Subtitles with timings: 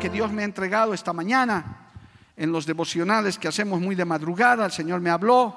[0.00, 1.90] Que Dios me ha entregado esta mañana
[2.34, 4.64] en los devocionales que hacemos muy de madrugada.
[4.64, 5.54] El Señor me habló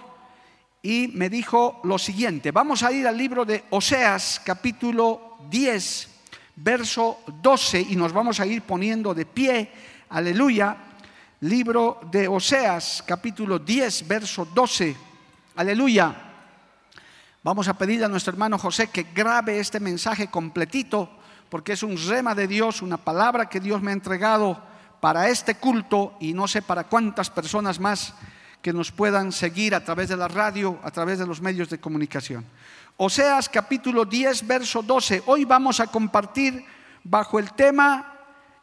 [0.82, 2.52] y me dijo lo siguiente.
[2.52, 6.10] Vamos a ir al libro de Oseas, capítulo 10,
[6.58, 9.72] verso 12, y nos vamos a ir poniendo de pie.
[10.10, 10.76] Aleluya.
[11.40, 14.94] Libro de Oseas, capítulo 10, verso 12.
[15.56, 16.14] Aleluya.
[17.44, 21.10] Vamos a pedir a nuestro hermano José que grabe este mensaje completito,
[21.54, 24.60] porque es un rema de Dios, una palabra que Dios me ha entregado
[25.00, 28.16] para este culto y no sé para cuántas personas más
[28.60, 31.80] que nos puedan seguir a través de la radio, a través de los medios de
[31.80, 32.44] comunicación.
[32.98, 35.22] Oseas capítulo 10, verso 12.
[35.28, 36.66] Hoy vamos a compartir
[37.04, 38.18] bajo el tema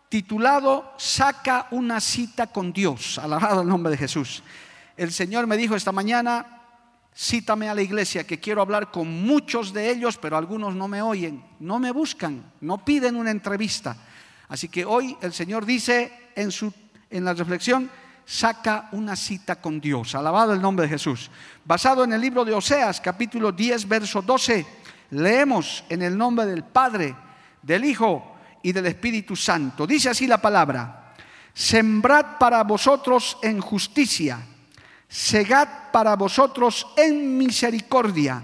[0.09, 3.21] titulado Saca una cita con Dios.
[3.21, 4.43] Alabado el nombre de Jesús.
[4.97, 6.59] El Señor me dijo esta mañana,
[7.21, 11.03] cítame a la iglesia, que quiero hablar con muchos de ellos, pero algunos no me
[11.03, 13.95] oyen, no me buscan, no piden una entrevista.
[14.49, 16.73] Así que hoy el Señor dice en, su,
[17.11, 17.91] en la reflexión,
[18.25, 20.15] saca una cita con Dios.
[20.15, 21.31] Alabado el nombre de Jesús.
[21.62, 24.67] Basado en el libro de Oseas, capítulo 10, verso 12,
[25.11, 27.15] leemos en el nombre del Padre,
[27.61, 29.87] del Hijo y del Espíritu Santo.
[29.87, 31.12] Dice así la palabra,
[31.53, 34.41] sembrad para vosotros en justicia,
[35.11, 38.43] segad para vosotros en misericordia,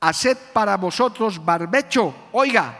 [0.00, 2.76] haced para vosotros barbecho, oiga,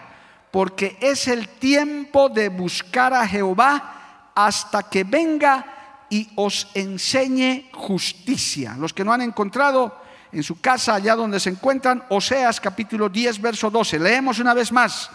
[0.51, 8.75] porque es el tiempo de buscar a Jehová hasta que venga y os enseñe justicia.
[8.77, 13.41] Los que no han encontrado en su casa, allá donde se encuentran, Oseas capítulo 10,
[13.41, 14.01] verso 12.
[14.01, 15.11] Leemos una vez más.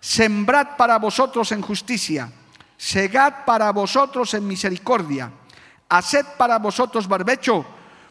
[0.00, 2.30] Sembrad para vosotros en justicia,
[2.76, 5.30] segad para vosotros en misericordia,
[5.88, 7.64] haced para vosotros barbecho,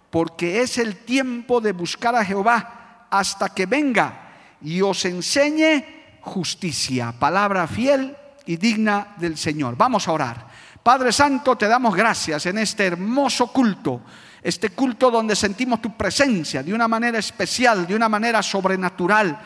[0.09, 7.13] porque es el tiempo de buscar a Jehová hasta que venga y os enseñe justicia.
[7.17, 9.75] Palabra fiel y digna del Señor.
[9.75, 10.47] Vamos a orar.
[10.81, 14.01] Padre Santo, te damos gracias en este hermoso culto,
[14.41, 19.39] este culto donde sentimos tu presencia de una manera especial, de una manera sobrenatural.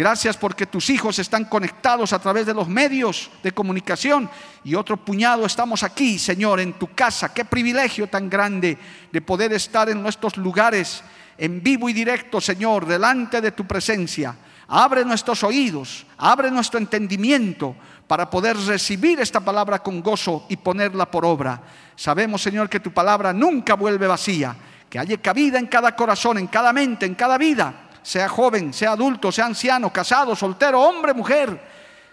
[0.00, 4.30] Gracias porque tus hijos están conectados a través de los medios de comunicación
[4.64, 7.34] y otro puñado estamos aquí, Señor, en tu casa.
[7.34, 8.78] Qué privilegio tan grande
[9.12, 11.02] de poder estar en nuestros lugares
[11.36, 14.34] en vivo y directo, Señor, delante de tu presencia.
[14.68, 21.10] Abre nuestros oídos, abre nuestro entendimiento para poder recibir esta palabra con gozo y ponerla
[21.10, 21.60] por obra.
[21.94, 24.56] Sabemos, Señor, que tu palabra nunca vuelve vacía,
[24.88, 28.92] que haya cabida en cada corazón, en cada mente, en cada vida, sea joven, sea
[28.92, 31.60] adulto, sea anciano, casado, soltero, hombre, mujer.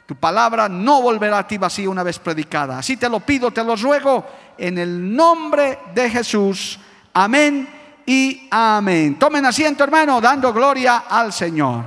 [0.06, 2.80] Tu palabra no volverá a ti vacía una vez predicada.
[2.80, 4.26] Así te lo pido, te lo ruego,
[4.58, 6.80] en el nombre de Jesús.
[7.14, 7.68] Amén
[8.06, 9.20] y amén.
[9.20, 11.84] Tomen asiento, hermano, dando gloria al Señor.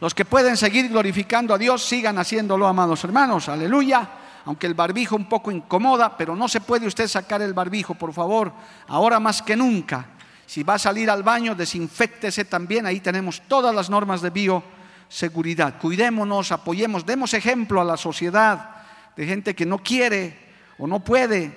[0.00, 3.48] Los que pueden seguir glorificando a Dios, sigan haciéndolo, amados hermanos.
[3.48, 4.08] Aleluya.
[4.46, 8.12] Aunque el barbijo un poco incomoda, pero no se puede usted sacar el barbijo, por
[8.12, 8.52] favor.
[8.86, 10.06] Ahora más que nunca.
[10.46, 12.86] Si va a salir al baño, desinfectese también.
[12.86, 15.78] Ahí tenemos todas las normas de bioseguridad.
[15.78, 18.70] Cuidémonos, apoyemos, demos ejemplo a la sociedad
[19.16, 20.38] de gente que no quiere
[20.78, 21.52] o no puede.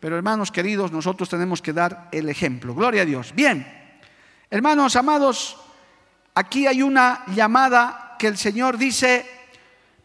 [0.00, 2.74] Pero hermanos queridos, nosotros tenemos que dar el ejemplo.
[2.74, 3.32] Gloria a Dios.
[3.34, 3.66] Bien,
[4.50, 5.56] hermanos amados,
[6.38, 9.26] Aquí hay una llamada que el Señor dice,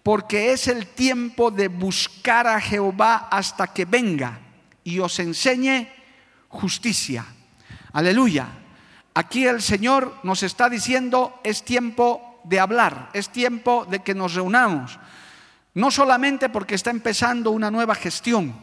[0.01, 4.39] porque es el tiempo de buscar a Jehová hasta que venga
[4.83, 5.88] y os enseñe
[6.50, 7.24] justicia.
[7.94, 8.48] Aleluya.
[9.13, 14.34] Aquí el Señor nos está diciendo, es tiempo de hablar, es tiempo de que nos
[14.34, 15.00] reunamos.
[15.75, 18.56] No solamente porque está empezando una nueva gestión,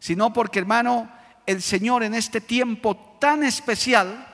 [0.00, 1.08] sino porque, hermano,
[1.46, 4.26] el Señor en este tiempo tan especial,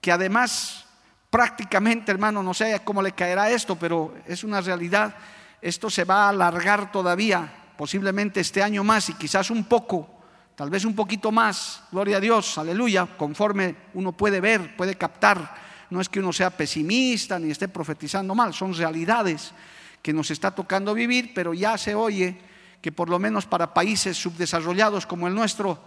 [0.00, 0.86] que además
[1.30, 5.14] prácticamente, hermano, no sé cómo le caerá esto, pero es una realidad.
[5.62, 10.17] Esto se va a alargar todavía, posiblemente este año más y quizás un poco,
[10.58, 11.84] tal vez un poquito más.
[11.92, 15.54] Gloria a Dios, aleluya, conforme uno puede ver, puede captar.
[15.88, 19.52] No es que uno sea pesimista ni esté profetizando mal, son realidades
[20.02, 22.36] que nos está tocando vivir, pero ya se oye
[22.82, 25.78] que por lo menos para países subdesarrollados como el nuestro,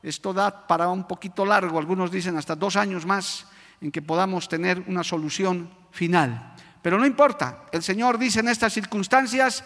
[0.00, 3.46] Esto da para un poquito largo, algunos dicen hasta dos años más
[3.82, 6.54] en que podamos tener una solución final.
[6.80, 9.64] Pero no importa, el Señor dice en estas circunstancias,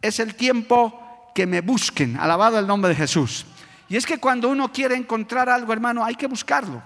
[0.00, 3.44] es el tiempo que me busquen, alabado el nombre de Jesús.
[3.88, 6.82] Y es que cuando uno quiere encontrar algo, hermano, hay que buscarlo.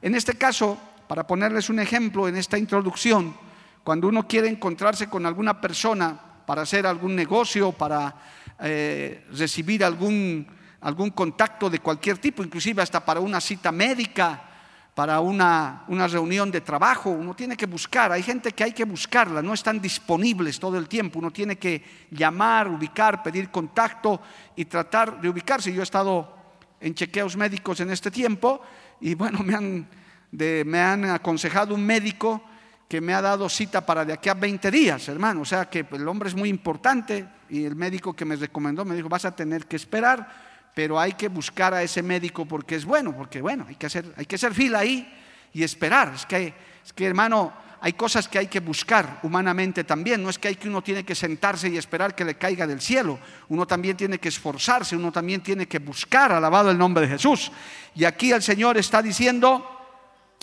[0.00, 0.78] En este caso,
[1.08, 3.34] para ponerles un ejemplo en esta introducción,
[3.82, 8.14] cuando uno quiere encontrarse con alguna persona para hacer algún negocio, para
[8.60, 10.46] eh, recibir algún,
[10.80, 14.50] algún contacto de cualquier tipo, inclusive hasta para una cita médica,
[14.94, 18.84] para una, una, reunión de trabajo, uno tiene que buscar, hay gente que hay que
[18.84, 24.20] buscarla, no están disponibles todo el tiempo, uno tiene que llamar, ubicar, pedir contacto
[24.54, 25.72] y tratar de ubicarse.
[25.72, 26.43] Yo he estado
[26.84, 28.60] en chequeos médicos en este tiempo
[29.00, 29.88] y bueno, me han,
[30.30, 32.44] me han aconsejado un médico
[32.86, 35.40] que me ha dado cita para de aquí a 20 días, hermano.
[35.40, 38.94] O sea que el hombre es muy importante y el médico que me recomendó me
[38.94, 42.84] dijo, vas a tener que esperar pero hay que buscar a ese médico porque es
[42.84, 45.08] bueno, porque bueno, hay que hacer, hay que hacer fila ahí
[45.52, 46.12] y esperar.
[46.14, 46.52] Es que,
[46.84, 50.22] es que, hermano, hay cosas que hay que buscar humanamente también.
[50.22, 52.80] No es que hay que uno tiene que sentarse y esperar que le caiga del
[52.80, 53.18] cielo.
[53.48, 57.52] Uno también tiene que esforzarse, uno también tiene que buscar, alabado el nombre de Jesús.
[57.94, 59.70] Y aquí el Señor está diciendo,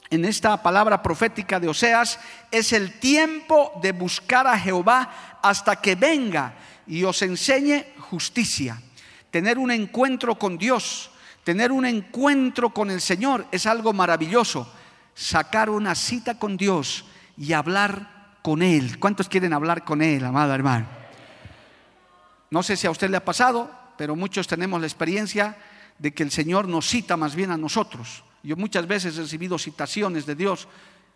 [0.10, 2.20] en esta palabra profética de Oseas,
[2.52, 6.54] es el tiempo de buscar a Jehová hasta que venga
[6.86, 8.82] y os enseñe justicia
[9.32, 11.10] tener un encuentro con Dios,
[11.44, 14.72] tener un encuentro con el Señor es algo maravilloso.
[15.16, 17.06] Sacar una cita con Dios
[17.42, 19.00] y hablar con Él.
[19.00, 20.86] ¿Cuántos quieren hablar con Él, amado hermano?
[22.52, 25.58] No sé si a usted le ha pasado, pero muchos tenemos la experiencia
[25.98, 28.24] de que el Señor nos cita más bien a nosotros.
[28.44, 30.68] Yo muchas veces he recibido citaciones de Dios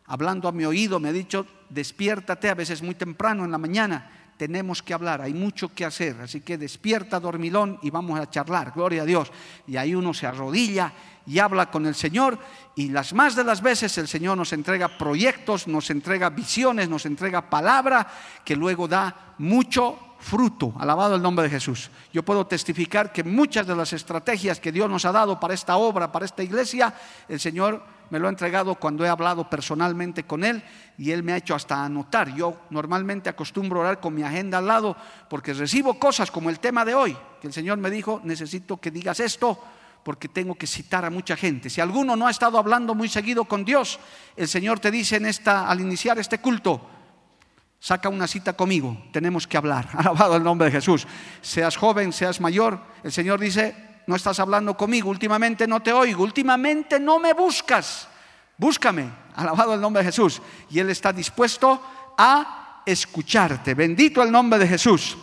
[0.07, 4.25] hablando a mi oído, me ha dicho, despiértate a veces muy temprano en la mañana
[4.38, 8.72] tenemos que hablar, hay mucho que hacer, así que despierta dormilón y vamos a charlar,
[8.76, 9.32] gloria a Dios.
[9.68, 10.92] Y ahí uno se arrodilla
[11.26, 12.38] y habla con el Señor
[12.76, 17.06] y las más de las veces el Señor nos entrega proyectos, nos entrega visiones, nos
[17.06, 18.08] entrega palabra
[18.44, 20.74] que luego da mucho fruto.
[20.80, 21.90] Alabado el nombre de Jesús.
[22.12, 25.78] Yo puedo testificar que muchas de las estrategias que Dios nos ha dado para esta
[25.78, 26.94] obra, para esta iglesia,
[27.28, 30.64] el Señor me lo ha entregado cuando he hablado personalmente con Él
[30.98, 32.34] y Él me ha hecho hasta anotar.
[32.36, 34.96] Yo normalmente acostumbro orar con mi agenda al lado
[35.30, 38.92] porque recibo cosas como el tema de hoy, que el Señor me dijo, necesito que
[38.92, 39.60] digas esto
[40.04, 41.68] porque tengo que citar a mucha gente.
[41.68, 44.00] Si alguno no ha estado hablando muy seguido con Dios,
[44.36, 46.94] el Señor te dice en esta, al iniciar este culto,
[47.86, 49.88] saca una cita conmigo, tenemos que hablar.
[49.94, 51.06] Alabado el nombre de Jesús.
[51.40, 53.76] Seas joven, seas mayor, el Señor dice,
[54.08, 58.08] no estás hablando conmigo, últimamente no te oigo, últimamente no me buscas,
[58.58, 60.42] búscame, alabado el nombre de Jesús.
[60.72, 61.80] Y Él está dispuesto
[62.18, 63.76] a escucharte.
[63.76, 65.16] Bendito el nombre de Jesús.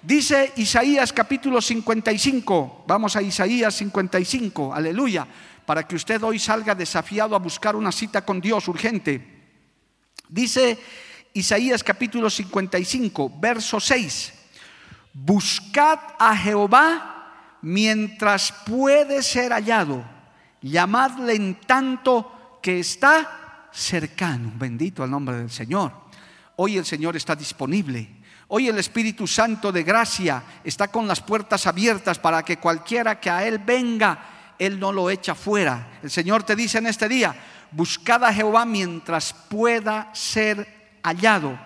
[0.00, 5.26] Dice Isaías capítulo 55, vamos a Isaías 55, aleluya,
[5.66, 9.34] para que usted hoy salga desafiado a buscar una cita con Dios urgente.
[10.28, 10.78] Dice
[11.36, 14.32] Isaías capítulo 55, verso 6,
[15.12, 20.02] buscad a Jehová mientras puede ser hallado,
[20.62, 24.50] llamadle en tanto que está cercano.
[24.56, 25.92] Bendito el nombre del Señor.
[26.56, 28.08] Hoy el Señor está disponible.
[28.48, 33.28] Hoy el Espíritu Santo de gracia está con las puertas abiertas para que cualquiera que
[33.28, 35.98] a Él venga, Él no lo echa fuera.
[36.02, 37.36] El Señor te dice en este día,
[37.72, 40.75] buscad a Jehová mientras pueda ser
[41.06, 41.58] hallado,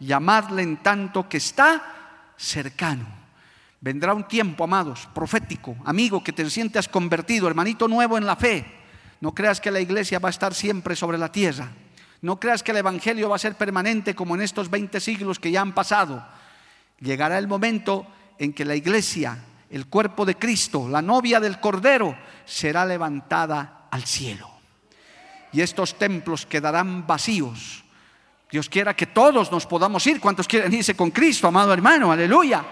[0.00, 3.06] llamadle en tanto que está cercano.
[3.80, 8.64] Vendrá un tiempo, amados, profético, amigo, que te sientas convertido, hermanito nuevo en la fe.
[9.20, 11.70] No creas que la iglesia va a estar siempre sobre la tierra.
[12.22, 15.50] No creas que el Evangelio va a ser permanente como en estos 20 siglos que
[15.50, 16.26] ya han pasado.
[17.00, 18.06] Llegará el momento
[18.38, 19.38] en que la iglesia,
[19.70, 24.50] el cuerpo de Cristo, la novia del Cordero, será levantada al cielo.
[25.52, 27.84] Y estos templos quedarán vacíos.
[28.50, 30.20] Dios quiera que todos nos podamos ir.
[30.20, 32.12] ¿Cuántos quieren irse con Cristo, amado hermano?
[32.12, 32.64] Aleluya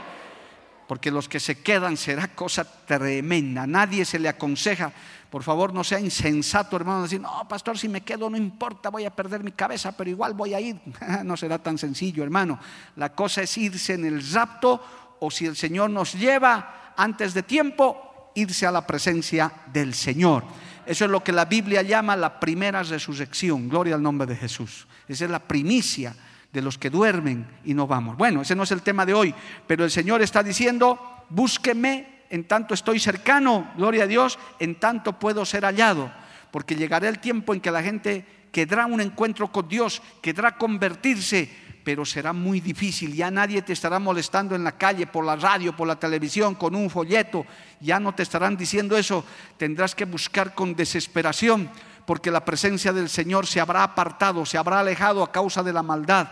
[0.87, 3.67] porque los que se quedan será cosa tremenda.
[3.67, 4.93] Nadie se le aconseja,
[5.31, 9.05] por favor, no sea insensato, hermano, decir, no, pastor, si me quedo no importa, voy
[9.05, 10.79] a perder mi cabeza, pero igual voy a ir.
[11.25, 12.59] no será tan sencillo, hermano.
[12.97, 17.43] La cosa es irse en el rapto o si el Señor nos lleva antes de
[17.43, 20.45] tiempo, irse a la presencia del Señor.
[20.87, 23.71] Eso es lo que la Biblia llama la primera resurrección.
[23.71, 24.87] Gloria al nombre de Jesús.
[25.09, 26.15] Esa es la primicia
[26.53, 28.17] de los que duermen y no vamos.
[28.17, 29.35] Bueno, ese no es el tema de hoy,
[29.67, 35.19] pero el Señor está diciendo, búsqueme en tanto estoy cercano, gloria a Dios, en tanto
[35.19, 36.13] puedo ser hallado,
[36.51, 41.51] porque llegará el tiempo en que la gente quedará un encuentro con Dios, quedará convertirse,
[41.85, 43.15] pero será muy difícil.
[43.15, 46.75] Ya nadie te estará molestando en la calle, por la radio, por la televisión, con
[46.75, 47.45] un folleto.
[47.81, 49.25] Ya no te estarán diciendo eso.
[49.59, 51.69] Tendrás que buscar con desesperación,
[52.07, 55.83] porque la presencia del Señor se habrá apartado, se habrá alejado a causa de la
[55.83, 56.29] maldad.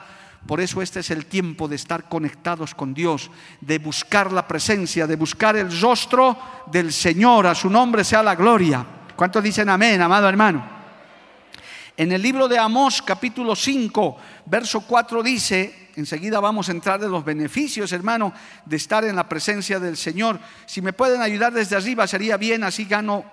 [0.47, 5.07] Por eso este es el tiempo de estar conectados con Dios, de buscar la presencia,
[5.07, 6.37] de buscar el rostro
[6.67, 7.47] del Señor.
[7.47, 8.85] A su nombre sea la gloria.
[9.15, 10.83] ¿Cuántos dicen amén, amado hermano?
[11.97, 17.09] En el libro de Amós capítulo 5, verso 4 dice, enseguida vamos a entrar de
[17.09, 18.33] los beneficios, hermano,
[18.65, 20.41] de estar en la presencia del Señor.
[20.67, 23.25] Si me pueden ayudar desde arriba sería bien, así gano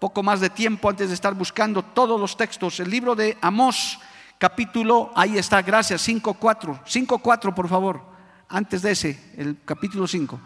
[0.00, 2.80] poco más de tiempo antes de estar buscando todos los textos.
[2.80, 3.98] El libro de Amós
[4.38, 8.00] capítulo, ahí está, gracias, 5.4, 5.4 por favor,
[8.48, 10.40] antes de ese, el capítulo 5.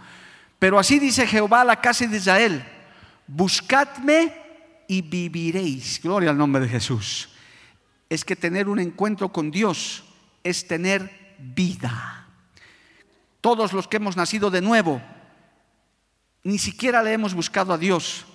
[0.59, 2.65] Pero así dice Jehová a la casa de Israel,
[3.29, 4.35] buscadme
[4.89, 6.01] y viviréis.
[6.03, 7.29] Gloria al nombre de Jesús
[8.11, 10.05] es que tener un encuentro con Dios
[10.43, 12.29] es tener vida.
[13.41, 15.01] Todos los que hemos nacido de nuevo,
[16.43, 18.27] ni siquiera le hemos buscado a Dios.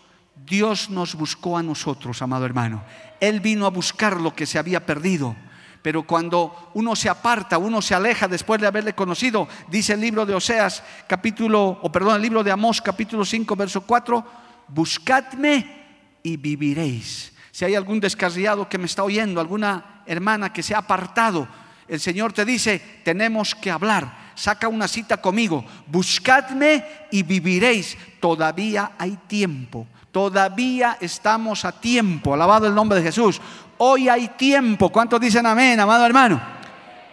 [0.46, 2.84] Dios nos buscó a nosotros, amado hermano.
[3.20, 5.36] Él vino a buscar lo que se había perdido.
[5.82, 10.26] Pero cuando uno se aparta, uno se aleja después de haberle conocido, dice el libro
[10.26, 14.26] de Oseas, capítulo, o perdón, el libro de Amós, capítulo 5, verso 4,
[14.68, 15.80] buscadme
[16.22, 17.34] y viviréis.
[17.52, 21.48] Si hay algún descarriado que me está oyendo, alguna hermana que se ha apartado,
[21.88, 24.30] el Señor te dice, tenemos que hablar.
[24.36, 27.98] Saca una cita conmigo, buscadme y viviréis.
[28.20, 32.34] Todavía hay tiempo, todavía estamos a tiempo.
[32.34, 33.40] Alabado el nombre de Jesús.
[33.78, 34.90] Hoy hay tiempo.
[34.90, 36.42] ¿Cuántos dicen amén, amado hermano?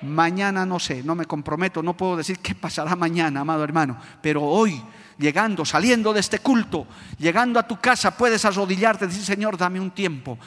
[0.03, 4.43] Mañana no sé, no me comprometo, no puedo decir qué pasará mañana, amado hermano, pero
[4.43, 4.81] hoy
[5.19, 6.87] llegando, saliendo de este culto,
[7.19, 10.39] llegando a tu casa, puedes arrodillarte y decir, Señor, dame un tiempo.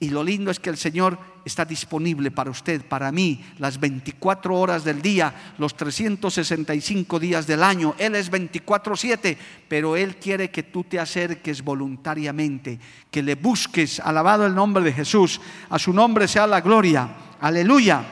[0.00, 4.54] Y, lo lindo es que el Señor está disponible para usted, para mí, las 24
[4.54, 7.94] horas del día, los 365 días del año.
[7.96, 9.38] Él es 24/7,
[9.68, 12.78] pero Él quiere que tú te acerques voluntariamente,
[13.10, 17.08] que le busques, alabado el nombre de Jesús, a su nombre sea la gloria.
[17.40, 18.04] Aleluya.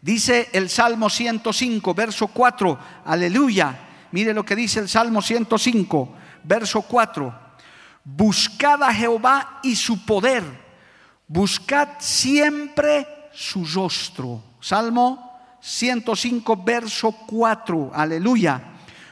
[0.00, 3.76] Dice el Salmo 105, verso 4, aleluya.
[4.12, 6.14] Mire lo que dice el Salmo 105,
[6.44, 7.47] verso 4.
[8.10, 10.42] Buscad a Jehová y su poder.
[11.26, 14.42] Buscad siempre su rostro.
[14.60, 17.90] Salmo 105, verso 4.
[17.94, 18.62] Aleluya.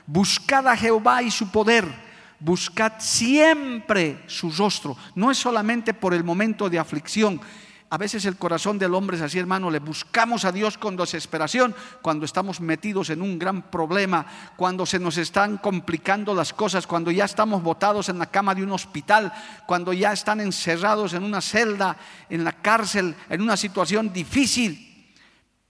[0.06, 2.06] Buscad a Jehová y su poder
[2.38, 4.96] buscad siempre su rostro.
[5.14, 7.40] No es solamente por el momento de aflicción,
[7.88, 11.74] a veces el corazón del hombre es así, hermano, le buscamos a Dios con desesperación
[12.02, 14.26] cuando estamos metidos en un gran problema,
[14.56, 18.64] cuando se nos están complicando las cosas, cuando ya estamos botados en la cama de
[18.64, 19.32] un hospital,
[19.66, 21.96] cuando ya están encerrados en una celda,
[22.28, 25.14] en la cárcel, en una situación difícil.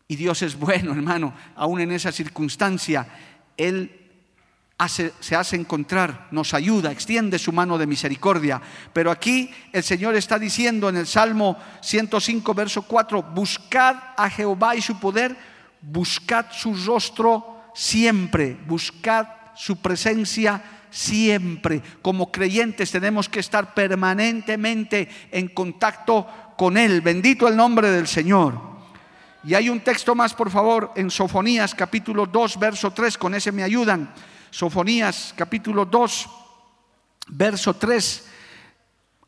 [0.08, 3.06] Y Dios es bueno, hermano, aún en esa circunstancia.
[3.58, 4.05] Él
[4.88, 8.60] se hace encontrar, nos ayuda, extiende su mano de misericordia.
[8.92, 14.76] Pero aquí el Señor está diciendo en el Salmo 105, verso 4, buscad a Jehová
[14.76, 15.34] y su poder,
[15.80, 21.80] buscad su rostro siempre, buscad su presencia siempre.
[22.02, 26.26] Como creyentes tenemos que estar permanentemente en contacto
[26.58, 27.00] con Él.
[27.00, 28.76] Bendito el nombre del Señor.
[29.42, 33.52] Y hay un texto más, por favor, en Sofonías capítulo 2, verso 3, con ese
[33.52, 34.12] me ayudan.
[34.50, 36.28] Sofonías capítulo 2,
[37.28, 38.24] verso 3.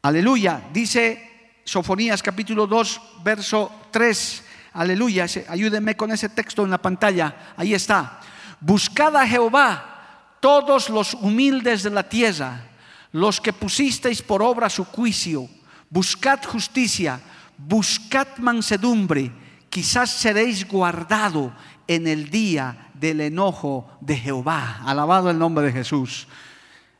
[0.02, 0.62] Aleluya.
[0.72, 4.44] Dice Sofonías capítulo 2, verso 3.
[4.74, 5.26] Aleluya.
[5.48, 7.54] Ayúdenme con ese texto en la pantalla.
[7.56, 8.20] Ahí está.
[8.60, 12.70] Buscad a Jehová todos los humildes de la tierra,
[13.12, 15.48] los que pusisteis por obra su juicio.
[15.90, 17.20] Buscad justicia,
[17.56, 19.32] buscad mansedumbre,
[19.70, 21.52] quizás seréis guardado
[21.86, 24.80] en el día del enojo de Jehová.
[24.84, 26.28] Alabado el nombre de Jesús.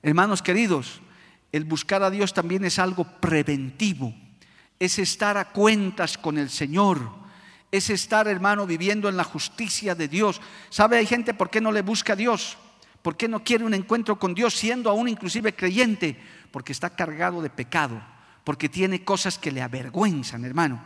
[0.03, 1.01] Hermanos queridos,
[1.53, 4.15] el buscar a Dios también es algo preventivo.
[4.79, 6.99] Es estar a cuentas con el Señor.
[7.71, 10.41] Es estar, hermano, viviendo en la justicia de Dios.
[10.71, 10.99] ¿Sabe?
[10.99, 12.57] Hay gente por qué no le busca a Dios.
[13.03, 16.17] ¿Por qué no quiere un encuentro con Dios siendo aún inclusive creyente?
[16.51, 18.01] Porque está cargado de pecado.
[18.45, 20.83] Porque tiene cosas que le avergüenzan, hermano.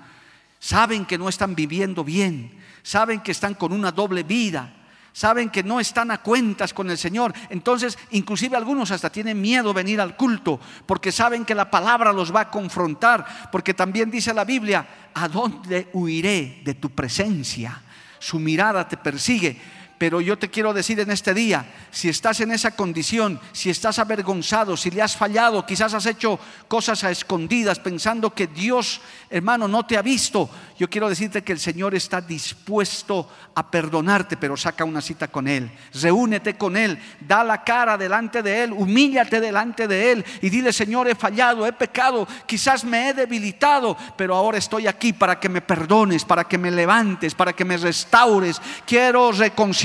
[0.59, 4.73] Saben que no están viviendo bien saben que están con una doble vida,
[5.13, 7.33] saben que no están a cuentas con el Señor.
[7.51, 12.35] Entonces, inclusive algunos hasta tienen miedo venir al culto porque saben que la palabra los
[12.35, 17.81] va a confrontar, porque también dice la Biblia, ¿a dónde huiré de tu presencia?
[18.19, 19.61] Su mirada te persigue.
[20.03, 24.01] Pero yo te quiero decir en este día, si estás en esa condición, si estás
[24.01, 29.69] avergonzado, si le has fallado, quizás has hecho cosas a escondidas pensando que Dios, hermano,
[29.69, 34.57] no te ha visto, yo quiero decirte que el Señor está dispuesto a perdonarte, pero
[34.57, 35.71] saca una cita con Él.
[35.95, 40.73] Reúnete con Él, da la cara delante de Él, humíllate delante de Él y dile,
[40.73, 45.49] Señor, he fallado, he pecado, quizás me he debilitado, pero ahora estoy aquí para que
[45.49, 48.61] me perdones, para que me levantes, para que me restaures.
[48.85, 49.31] Quiero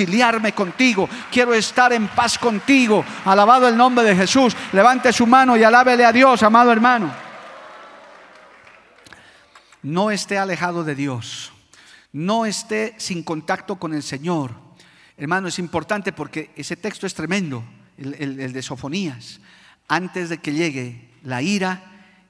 [0.07, 3.03] reconciliarme contigo, quiero estar en paz contigo.
[3.25, 4.55] Alabado el nombre de Jesús.
[4.71, 7.27] Levante su mano y alábele a Dios, amado hermano
[9.87, 11.53] no esté alejado de Dios,
[12.11, 14.51] no esté sin contacto con el Señor.
[15.15, 17.63] Hermano, es importante porque ese texto es tremendo,
[17.97, 19.39] el, de Sofonías,
[19.87, 21.83] antes de que llegue la ira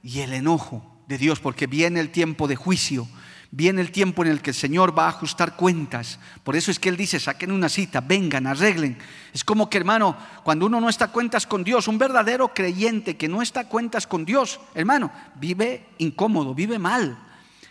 [0.03, 3.07] y el enojo de Dios, porque viene el tiempo de juicio,
[3.51, 6.19] viene el tiempo en el que el Señor va a ajustar cuentas.
[6.43, 8.97] Por eso es que Él dice, saquen una cita, vengan, arreglen.
[9.33, 13.17] Es como que, hermano, cuando uno no está a cuentas con Dios, un verdadero creyente
[13.17, 17.17] que no está a cuentas con Dios, hermano, vive incómodo, vive mal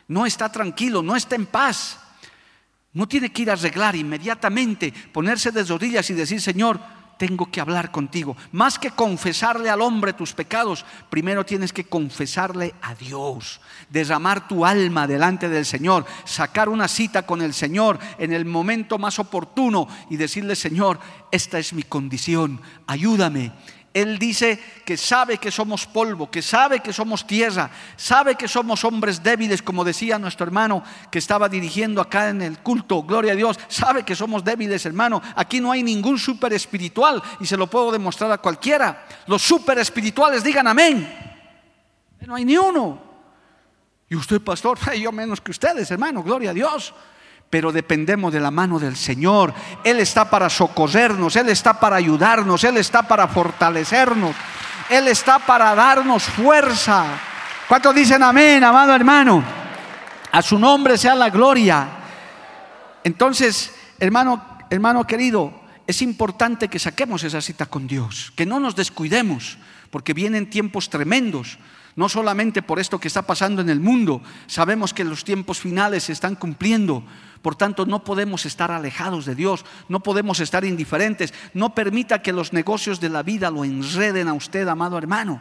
[0.09, 1.99] no está tranquilo, no está en paz.
[2.93, 6.81] No tiene que ir a arreglar inmediatamente, ponerse de rodillas y decir, Señor,
[7.17, 8.37] tengo que hablar contigo.
[8.53, 14.65] Más que confesarle al hombre tus pecados, primero tienes que confesarle a Dios, derramar tu
[14.65, 19.89] alma delante del Señor, sacar una cita con el Señor en el momento más oportuno
[20.11, 20.99] y decirle, Señor,
[21.31, 23.53] esta es mi condición, ayúdame
[23.97, 28.85] él dice que sabe que somos polvo, que sabe que somos tierra, sabe que somos
[28.85, 33.37] hombres débiles, como decía nuestro hermano que estaba dirigiendo acá en el culto, gloria a
[33.37, 35.23] Dios, sabe que somos débiles, hermano.
[35.35, 39.07] Aquí no hay ningún super espiritual y se lo puedo demostrar a cualquiera.
[39.29, 41.09] Los super espirituales digan amén.
[42.21, 43.01] No hay ni uno.
[44.11, 46.93] Y usted, pastor, yo menos que ustedes, hermano, gloria a Dios
[47.51, 49.55] pero dependemos de la mano del Señor.
[49.85, 54.35] Él está para socorrernos, Él está para ayudarnos, Él está para fortalecernos,
[54.91, 57.07] Él está para darnos fuerza.
[57.69, 59.43] ¿Cuántos dicen amén, amado hermano?
[60.33, 61.89] A su nombre sea la gloria.
[63.05, 65.53] Entonces, hermano, hermano querido,
[65.87, 69.59] es importante que saquemos esa cita con Dios, que no nos descuidemos,
[69.91, 71.59] porque vienen tiempos tremendos
[71.97, 76.05] no solamente por esto que está pasando en el mundo, sabemos que los tiempos finales
[76.05, 77.03] se están cumpliendo,
[77.43, 82.33] por tanto no podemos estar alejados de Dios, no podemos estar indiferentes, no permita que
[82.33, 85.41] los negocios de la vida lo enreden a usted, amado hermano,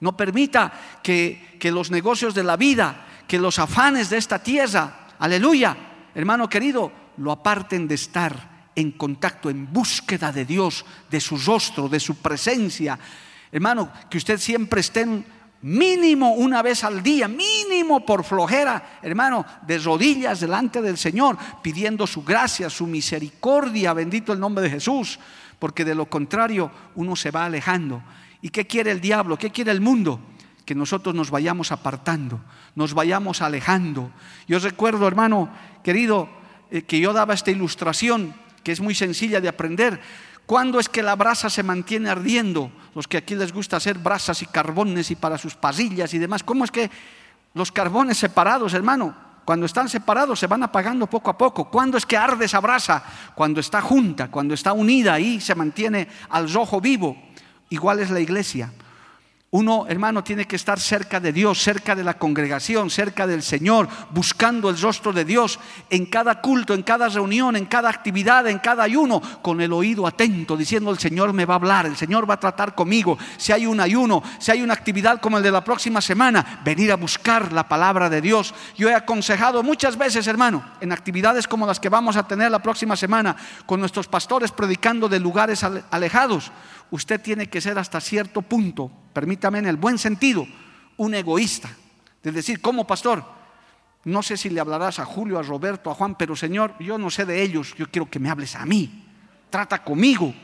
[0.00, 5.08] no permita que, que los negocios de la vida, que los afanes de esta tierra,
[5.18, 5.76] aleluya,
[6.14, 11.88] hermano querido, lo aparten de estar en contacto, en búsqueda de Dios, de su rostro,
[11.88, 12.98] de su presencia.
[13.50, 15.24] Hermano, que usted siempre esté en
[15.62, 22.06] mínimo una vez al día, mínimo por flojera, hermano, de rodillas delante del Señor, pidiendo
[22.06, 25.18] su gracia, su misericordia, bendito el nombre de Jesús,
[25.58, 28.02] porque de lo contrario uno se va alejando.
[28.42, 29.38] ¿Y qué quiere el diablo?
[29.38, 30.20] ¿Qué quiere el mundo?
[30.64, 32.40] Que nosotros nos vayamos apartando,
[32.74, 34.10] nos vayamos alejando.
[34.46, 35.50] Yo recuerdo, hermano
[35.82, 36.28] querido,
[36.70, 40.00] eh, que yo daba esta ilustración, que es muy sencilla de aprender.
[40.46, 42.70] ¿Cuándo es que la brasa se mantiene ardiendo?
[42.94, 46.44] Los que aquí les gusta hacer brasas y carbones y para sus pasillas y demás.
[46.44, 46.88] ¿Cómo es que
[47.52, 51.68] los carbones separados, hermano, cuando están separados se van apagando poco a poco?
[51.68, 53.02] ¿Cuándo es que arde esa brasa?
[53.34, 57.16] Cuando está junta, cuando está unida ahí se mantiene al rojo vivo.
[57.68, 58.72] Igual es la iglesia.
[59.50, 63.88] Uno, hermano, tiene que estar cerca de Dios, cerca de la congregación, cerca del Señor,
[64.10, 68.58] buscando el rostro de Dios en cada culto, en cada reunión, en cada actividad, en
[68.58, 72.28] cada ayuno, con el oído atento, diciendo el Señor me va a hablar, el Señor
[72.28, 73.18] va a tratar conmigo.
[73.36, 76.90] Si hay un ayuno, si hay una actividad como el de la próxima semana, venir
[76.90, 78.52] a buscar la palabra de Dios.
[78.76, 82.58] Yo he aconsejado muchas veces, hermano, en actividades como las que vamos a tener la
[82.58, 86.50] próxima semana, con nuestros pastores predicando de lugares alejados
[86.90, 90.46] usted tiene que ser hasta cierto punto, permítame en el buen sentido,
[90.96, 91.70] un egoísta.
[92.22, 93.24] Es decir, como pastor,
[94.04, 97.10] no sé si le hablarás a Julio, a Roberto, a Juan, pero Señor, yo no
[97.10, 99.04] sé de ellos, yo quiero que me hables a mí.
[99.50, 100.34] Trata conmigo.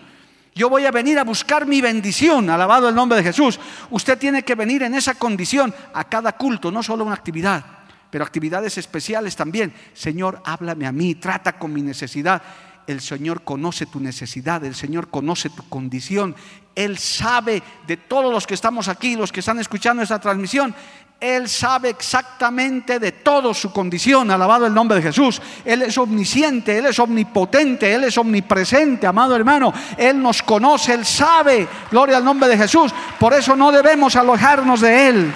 [0.54, 3.58] Yo voy a venir a buscar mi bendición, alabado el nombre de Jesús.
[3.90, 7.64] Usted tiene que venir en esa condición a cada culto, no solo una actividad,
[8.10, 9.72] pero actividades especiales también.
[9.94, 12.42] Señor, háblame a mí, trata con mi necesidad
[12.86, 16.34] el Señor conoce tu necesidad, el Señor conoce tu condición,
[16.74, 20.74] Él sabe de todos los que estamos aquí, los que están escuchando esta transmisión,
[21.20, 25.40] Él sabe exactamente de todo su condición, alabado el nombre de Jesús.
[25.64, 29.72] Él es omnisciente, Él es omnipotente, Él es omnipresente, amado hermano.
[29.96, 32.92] Él nos conoce, Él sabe, gloria al nombre de Jesús.
[33.18, 35.34] Por eso no debemos alojarnos de Él.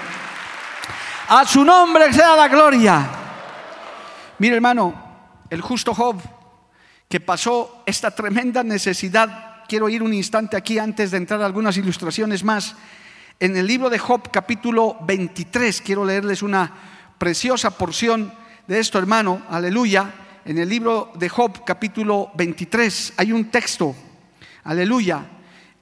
[1.29, 3.09] A su nombre sea la gloria.
[4.39, 4.93] Mire hermano,
[5.49, 6.21] el justo Job
[7.09, 9.63] que pasó esta tremenda necesidad.
[9.67, 12.75] Quiero ir un instante aquí antes de entrar a algunas ilustraciones más.
[13.39, 16.73] En el libro de Job capítulo 23, quiero leerles una
[17.17, 18.33] preciosa porción
[18.67, 20.13] de esto, hermano, aleluya.
[20.43, 23.95] En el libro de Job capítulo 23 hay un texto,
[24.63, 25.25] aleluya,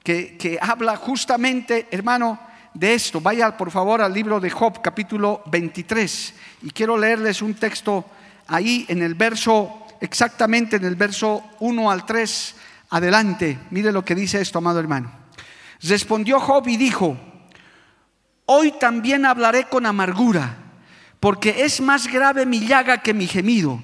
[0.02, 2.38] que, que habla justamente, hermano,
[2.74, 3.20] de esto.
[3.20, 8.04] Vaya por favor al libro de Job capítulo 23 y quiero leerles un texto
[8.46, 12.54] ahí en el verso, exactamente en el verso 1 al 3,
[12.90, 13.58] adelante.
[13.70, 15.12] Mire lo que dice esto, amado hermano.
[15.82, 17.16] Respondió Job y dijo,
[18.46, 20.56] hoy también hablaré con amargura,
[21.20, 23.82] porque es más grave mi llaga que mi gemido.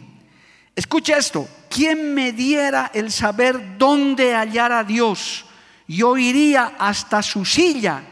[0.75, 5.45] Escucha esto, ¿quién me diera el saber dónde hallar a Dios?
[5.87, 8.03] Yo iría hasta su silla,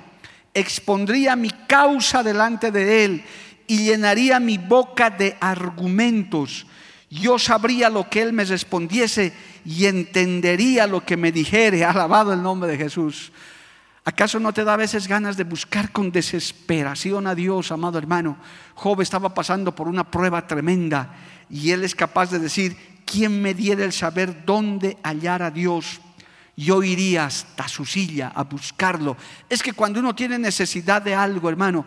[0.53, 3.25] expondría mi causa delante de él
[3.67, 6.67] y llenaría mi boca de argumentos.
[7.11, 9.33] Yo sabría lo que él me respondiese
[9.65, 11.85] y entendería lo que me dijere.
[11.85, 13.33] Alabado el nombre de Jesús.
[14.05, 18.39] ¿Acaso no te da a veces ganas de buscar con desesperación a Dios, amado hermano?
[18.75, 21.15] Job estaba pasando por una prueba tremenda
[21.51, 26.01] y él es capaz de decir, ¿quién me diera el saber dónde hallar a Dios?
[26.57, 29.17] Yo iría hasta su silla a buscarlo.
[29.49, 31.85] Es que cuando uno tiene necesidad de algo, hermano,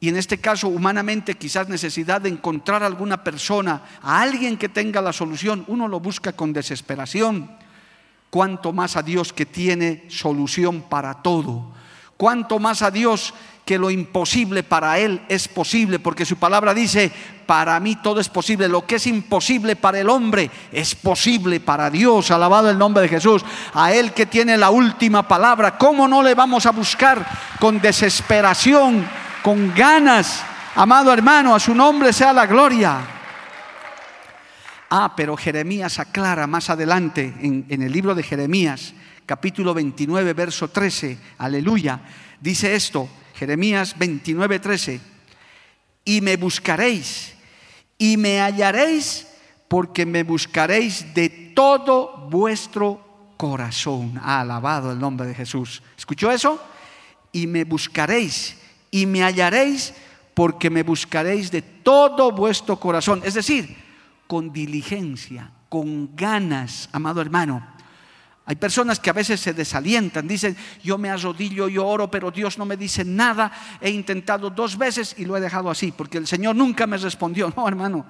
[0.00, 4.68] y en este caso humanamente quizás necesidad de encontrar a alguna persona, a alguien que
[4.68, 7.50] tenga la solución, uno lo busca con desesperación.
[8.30, 11.72] Cuanto más a Dios que tiene solución para todo.
[12.16, 13.32] Cuanto más a Dios
[13.64, 17.12] que lo imposible para Él es posible, porque su palabra dice,
[17.46, 21.90] para mí todo es posible, lo que es imposible para el hombre es posible para
[21.90, 26.22] Dios, alabado el nombre de Jesús, a Él que tiene la última palabra, ¿cómo no
[26.22, 27.26] le vamos a buscar
[27.60, 29.06] con desesperación?
[29.42, 30.42] Con ganas.
[30.74, 33.00] Amado hermano, a su nombre sea la gloria.
[34.90, 38.94] Ah, pero Jeremías aclara más adelante en, el libro de Jeremías,
[39.26, 42.00] capítulo 29, verso 13, aleluya,
[42.40, 45.00] dice esto, Jeremías 29, 13,
[46.06, 47.34] y me buscaréis
[47.98, 49.26] y me hallaréis
[49.68, 54.18] porque me buscaréis de todo vuestro corazón.
[54.22, 55.82] alabado el nombre de Jesús.
[55.98, 56.62] ¿Escuchó eso?
[57.32, 58.56] Y me buscaréis
[58.90, 59.94] y me hallaréis
[60.34, 63.22] porque me buscaréis de todo vuestro corazón.
[63.24, 63.76] Es decir,
[64.26, 67.78] con diligencia, con ganas, amado hermano.
[68.44, 72.56] Hay personas que a veces se desalientan, dicen, yo me arrodillo, yo oro, pero Dios
[72.56, 73.52] no me dice nada.
[73.78, 77.52] He intentado dos veces y lo he dejado así, porque el Señor nunca me respondió.
[77.56, 78.06] No, hermano,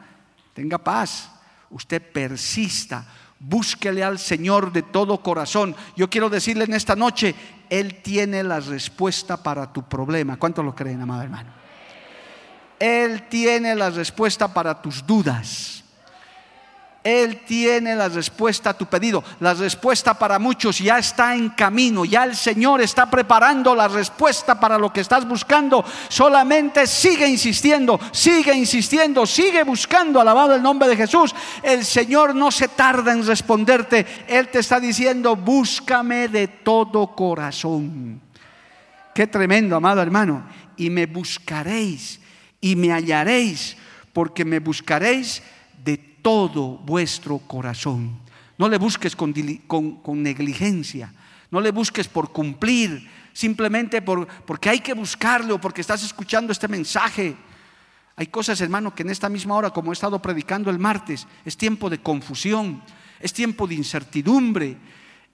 [0.54, 1.30] tenga paz.
[1.70, 3.04] Usted persista,
[3.40, 5.74] búsquele al Señor de todo corazón.
[5.96, 7.34] Yo quiero decirle en esta noche,
[7.70, 10.36] Él tiene la respuesta para tu problema.
[10.36, 11.50] ¿Cuántos lo creen, amado hermano?
[12.78, 15.77] Él tiene la respuesta para tus dudas.
[17.04, 19.22] Él tiene la respuesta a tu pedido.
[19.40, 22.04] La respuesta para muchos ya está en camino.
[22.04, 25.84] Ya el Señor está preparando la respuesta para lo que estás buscando.
[26.08, 30.20] Solamente sigue insistiendo, sigue insistiendo, sigue buscando.
[30.20, 31.34] Alabado el nombre de Jesús.
[31.62, 34.04] El Señor no se tarda en responderte.
[34.26, 38.20] Él te está diciendo, búscame de todo corazón.
[39.14, 40.44] Qué tremendo, amado hermano.
[40.76, 42.20] Y me buscaréis
[42.60, 43.76] y me hallaréis
[44.12, 45.42] porque me buscaréis
[46.28, 48.18] todo vuestro corazón.
[48.58, 49.32] No le busques con,
[50.22, 51.10] negligencia,
[51.50, 56.52] no le busques por cumplir, simplemente por, porque hay que buscarlo, o porque estás escuchando
[56.52, 57.34] este mensaje.
[58.14, 61.56] Hay cosas, hermano, que en esta misma hora, como he estado predicando el martes, es
[61.56, 62.82] tiempo de confusión,
[63.20, 64.76] es tiempo de incertidumbre,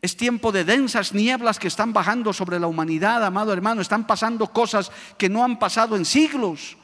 [0.00, 3.80] es tiempo de densas nieblas que están bajando sobre la humanidad, amado hermano.
[3.80, 6.76] Están pasando cosas que no han pasado en siglos.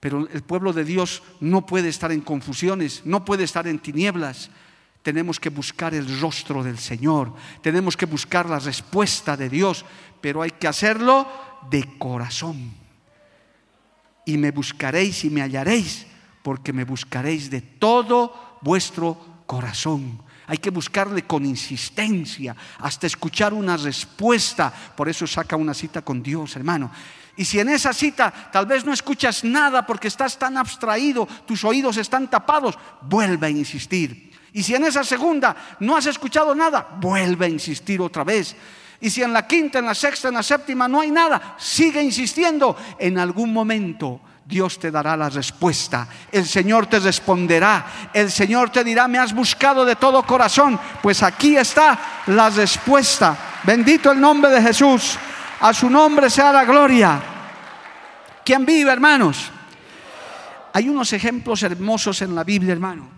[0.00, 4.50] Pero el pueblo de Dios no puede estar en confusiones, no puede estar en tinieblas.
[5.02, 9.84] Tenemos que buscar el rostro del Señor, tenemos que buscar la respuesta de Dios,
[10.20, 11.26] pero hay que hacerlo
[11.70, 12.72] de corazón.
[14.24, 16.06] Y me buscaréis y me hallaréis,
[16.42, 20.22] porque me buscaréis de todo vuestro corazón.
[20.46, 24.72] Hay que buscarle con insistencia hasta escuchar una respuesta.
[24.96, 26.90] Por eso saca una cita con Dios, hermano.
[27.38, 31.64] Y si en esa cita tal vez no escuchas nada porque estás tan abstraído, tus
[31.64, 34.32] oídos están tapados, vuelve a insistir.
[34.52, 38.56] Y si en esa segunda no has escuchado nada, vuelve a insistir otra vez.
[39.00, 42.02] Y si en la quinta, en la sexta, en la séptima no hay nada, sigue
[42.02, 42.76] insistiendo.
[42.98, 46.08] En algún momento Dios te dará la respuesta.
[46.32, 48.10] El Señor te responderá.
[48.12, 50.80] El Señor te dirá, me has buscado de todo corazón.
[51.00, 53.60] Pues aquí está la respuesta.
[53.62, 55.16] Bendito el nombre de Jesús.
[55.60, 57.20] A su nombre sea la gloria.
[58.44, 59.50] ¿Quién vive, hermanos?
[60.72, 63.08] Hay unos ejemplos hermosos en la Biblia, hermano.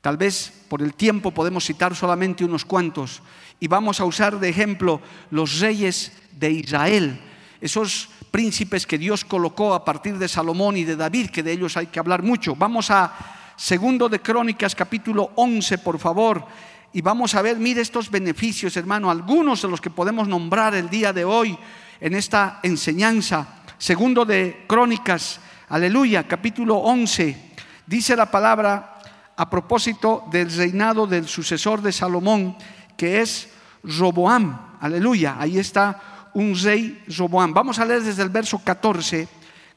[0.00, 3.22] Tal vez por el tiempo podemos citar solamente unos cuantos
[3.60, 7.20] y vamos a usar de ejemplo los reyes de Israel,
[7.60, 11.76] esos príncipes que Dios colocó a partir de Salomón y de David, que de ellos
[11.76, 12.56] hay que hablar mucho.
[12.56, 13.14] Vamos a
[13.56, 16.44] Segundo de Crónicas capítulo 11, por favor,
[16.92, 20.88] y vamos a ver, mire estos beneficios, hermano, algunos de los que podemos nombrar el
[20.88, 21.56] día de hoy
[22.00, 23.62] en esta enseñanza.
[23.78, 27.52] Segundo de Crónicas, aleluya, capítulo 11,
[27.86, 28.98] dice la palabra
[29.36, 32.56] a propósito del reinado del sucesor de Salomón,
[32.96, 33.50] que es
[33.82, 37.52] Roboam, aleluya, ahí está un rey Roboam.
[37.52, 39.28] Vamos a leer desde el verso 14,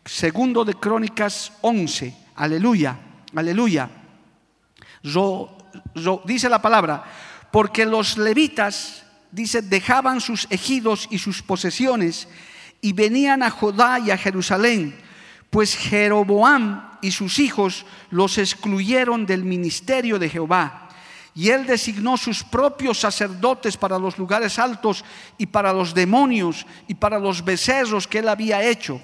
[0.06, 2.98] segundo de Crónicas 11, aleluya,
[3.36, 3.90] aleluya.
[6.26, 7.04] Dice la palabra,
[7.52, 12.28] porque los levitas, dice, dejaban sus ejidos y sus posesiones
[12.82, 14.96] y venían a Judá y a Jerusalén,
[15.50, 20.90] pues Jeroboam y sus hijos los excluyeron del ministerio de Jehová.
[21.36, 25.06] Y él designó sus propios sacerdotes para los lugares altos
[25.38, 29.02] y para los demonios y para los becerros que él había hecho.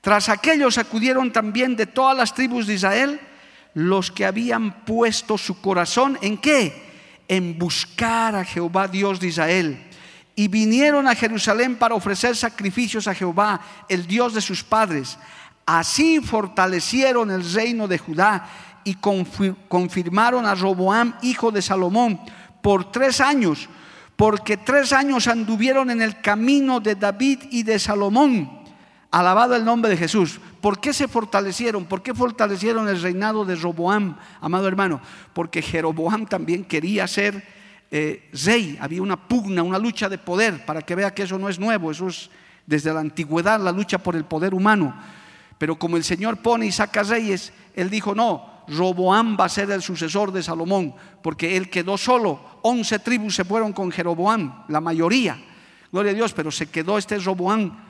[0.00, 3.20] Tras aquellos acudieron también de todas las tribus de Israel
[3.76, 6.82] los que habían puesto su corazón en qué?
[7.28, 9.86] En buscar a Jehová Dios de Israel.
[10.34, 13.60] Y vinieron a Jerusalén para ofrecer sacrificios a Jehová,
[13.90, 15.18] el Dios de sus padres.
[15.66, 18.48] Así fortalecieron el reino de Judá
[18.82, 22.18] y confirmaron a Roboam, hijo de Salomón,
[22.62, 23.68] por tres años,
[24.16, 28.64] porque tres años anduvieron en el camino de David y de Salomón.
[29.10, 30.40] Alabado el nombre de Jesús.
[30.60, 31.84] ¿Por qué se fortalecieron?
[31.84, 35.00] ¿Por qué fortalecieron el reinado de Roboam, amado hermano?
[35.32, 37.46] Porque Jeroboam también quería ser
[37.90, 38.76] eh, rey.
[38.80, 41.90] Había una pugna, una lucha de poder, para que vea que eso no es nuevo,
[41.90, 42.30] eso es
[42.66, 44.94] desde la antigüedad la lucha por el poder humano.
[45.58, 49.70] Pero como el Señor pone y saca reyes, Él dijo, no, Roboam va a ser
[49.70, 52.58] el sucesor de Salomón, porque él quedó solo.
[52.62, 55.38] Once tribus se fueron con Jeroboam, la mayoría.
[55.92, 57.85] Gloria a Dios, pero se quedó este Roboam.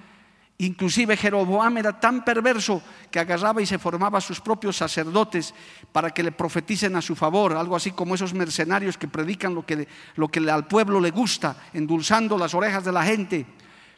[0.58, 5.52] Inclusive Jeroboam era tan perverso que agarraba y se formaba sus propios sacerdotes
[5.92, 9.66] para que le profeticen a su favor, algo así como esos mercenarios que predican lo
[9.66, 13.44] que, lo que al pueblo le gusta, endulzando las orejas de la gente.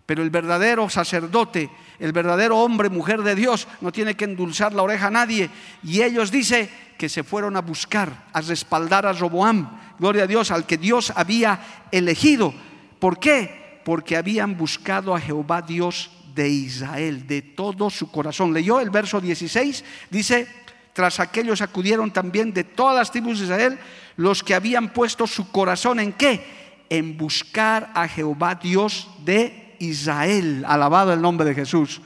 [0.05, 4.83] Pero el verdadero sacerdote, el verdadero hombre, mujer de Dios, no tiene que endulzar la
[4.83, 5.51] oreja a nadie.
[5.85, 10.51] Y ellos dice que se fueron a buscar, a respaldar a Roboam, gloria a Dios,
[10.51, 11.61] al que Dios había
[11.93, 12.53] elegido.
[12.99, 13.81] ¿Por qué?
[13.85, 18.55] Porque habían buscado a Jehová Dios de Israel, de todo su corazón.
[18.55, 20.47] Leyó el verso 16, dice,
[20.93, 23.79] tras aquellos acudieron también de todas las tribus de Israel
[24.17, 26.85] los que habían puesto su corazón en qué?
[26.91, 30.65] En buscar a Jehová Dios de Israel.
[30.67, 32.01] Alabado el nombre de Jesús.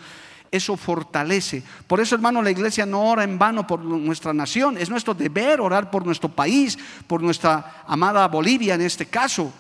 [0.50, 1.62] Eso fortalece.
[1.86, 4.78] Por eso, hermano, la iglesia no ora en vano por nuestra nación.
[4.78, 9.52] Es nuestro deber orar por nuestro país, por nuestra amada Bolivia en este caso.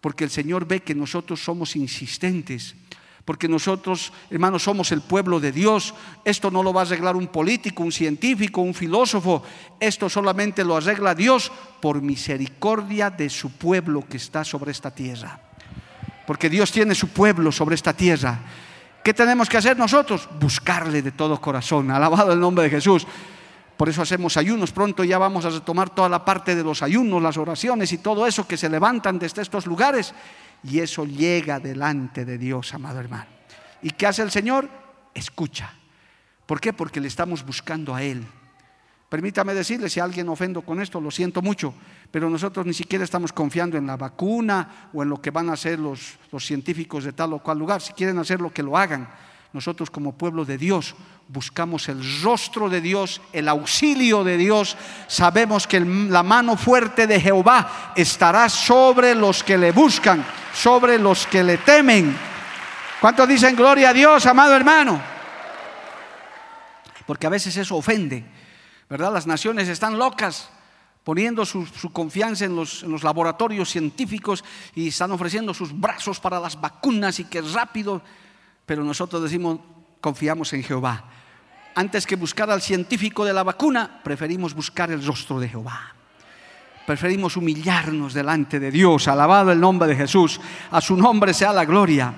[0.00, 2.74] Porque el Señor ve que nosotros somos insistentes.
[3.28, 5.92] Porque nosotros, hermanos, somos el pueblo de Dios.
[6.24, 9.42] Esto no lo va a arreglar un político, un científico, un filósofo.
[9.78, 15.42] Esto solamente lo arregla Dios por misericordia de su pueblo que está sobre esta tierra
[16.26, 18.38] porque Dios tiene su pueblo sobre esta tierra.
[19.02, 20.26] ¿Qué tenemos que hacer nosotros?
[20.40, 21.90] Buscarle de todo corazón.
[21.90, 23.06] Alabado el nombre de Jesús.
[23.78, 24.72] Por eso hacemos ayunos.
[24.72, 28.26] Pronto ya vamos a retomar toda la parte de los ayunos, las oraciones y todo
[28.26, 30.14] eso que se levantan desde estos lugares.
[30.64, 33.26] Y eso llega delante de Dios, amado hermano.
[33.82, 34.68] ¿Y qué hace el Señor?
[35.14, 35.72] Escucha.
[36.46, 36.72] ¿Por qué?
[36.72, 38.24] Porque le estamos buscando a Él.
[39.08, 41.72] Permítame decirle, si alguien ofendo con esto, lo siento mucho,
[42.10, 45.54] pero nosotros ni siquiera estamos confiando en la vacuna o en lo que van a
[45.54, 47.80] hacer los, los científicos de tal o cual lugar.
[47.80, 49.08] Si quieren hacer lo que lo hagan.
[49.52, 50.94] Nosotros como pueblo de Dios
[51.28, 54.76] buscamos el rostro de Dios, el auxilio de Dios.
[55.06, 61.26] Sabemos que la mano fuerte de Jehová estará sobre los que le buscan, sobre los
[61.26, 62.16] que le temen.
[63.00, 65.00] ¿Cuántos dicen gloria a Dios, amado hermano?
[67.06, 68.24] Porque a veces eso ofende.
[68.88, 69.12] ¿verdad?
[69.12, 70.48] Las naciones están locas
[71.04, 76.40] poniendo su, confianza en los, en los, laboratorios científicos y están ofreciendo sus brazos para
[76.40, 78.02] las vacunas y que rápido,
[78.66, 79.58] pero nosotros decimos,
[80.00, 81.17] confiamos en Jehová.
[81.78, 85.94] Antes que buscar al científico de la vacuna, preferimos buscar el rostro de Jehová.
[86.84, 90.40] Preferimos humillarnos delante de Dios, alabado el nombre de Jesús,
[90.72, 92.12] a su nombre sea la gloria.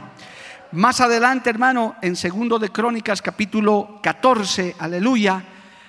[0.72, 5.44] Más adelante, hermano, en segundo de Crónicas capítulo 14, aleluya,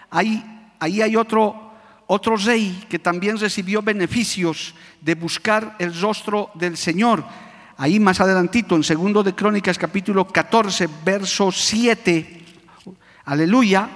[0.10, 0.44] hay
[0.78, 1.72] ahí hay otro,
[2.08, 7.24] otro rey que también recibió beneficios de buscar el rostro del Señor.
[7.78, 12.41] Ahí más adelantito, en segundo de Crónicas capítulo 14, verso 7,
[13.32, 13.88] aleluya,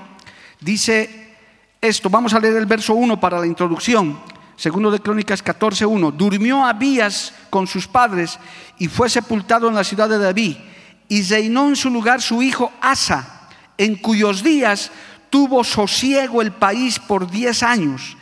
[0.61, 1.35] dice
[1.81, 2.09] esto.
[2.09, 4.17] Vamos a leer el verso 1 para la introducción.
[4.55, 6.11] Segundo de Crónicas 14:1.
[6.11, 8.39] Durmió Abías con sus padres
[8.79, 10.55] y fue sepultado en la ciudad de David.
[11.09, 14.89] Y reinó en su lugar su hijo Asa, en cuyos días
[15.29, 18.15] tuvo sosiego el país por diez años.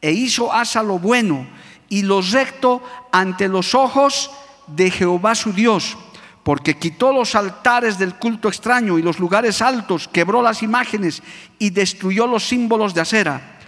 [0.00, 1.48] E hizo Asa lo bueno
[1.88, 2.80] y lo recto
[3.10, 4.30] ante los ojos
[4.68, 5.96] de Jehová su Dios
[6.42, 11.22] porque quitó los altares del culto extraño y los lugares altos, quebró las imágenes
[11.58, 13.58] y destruyó los símbolos de acera.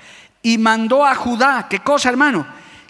[0.43, 2.47] Y mandó a Judá, ¿qué cosa hermano?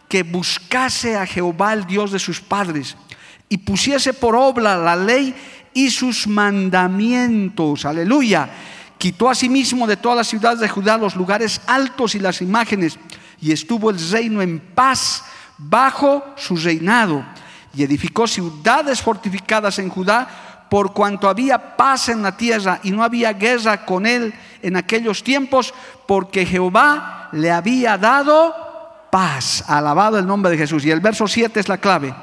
[0.09, 2.97] Que buscase a Jehová el Dios de sus padres
[3.49, 5.35] y pusiese por obra la ley
[5.75, 7.85] y sus mandamientos.
[7.85, 8.49] Aleluya.
[8.97, 12.99] Quitó asimismo de todas las ciudades de Judá los lugares altos y las imágenes
[13.41, 15.25] y estuvo el reino en paz
[15.59, 17.25] bajo su reinado
[17.75, 20.29] y edificó ciudades fortificadas en Judá,
[20.69, 24.33] por cuanto había paz en la tierra y no había guerra con él
[24.63, 25.75] en aquellos tiempos,
[26.07, 28.55] porque Jehová le había dado
[29.11, 29.65] paz.
[29.69, 30.85] Alabado el nombre de Jesús.
[30.85, 32.15] Y el verso 7 es la clave.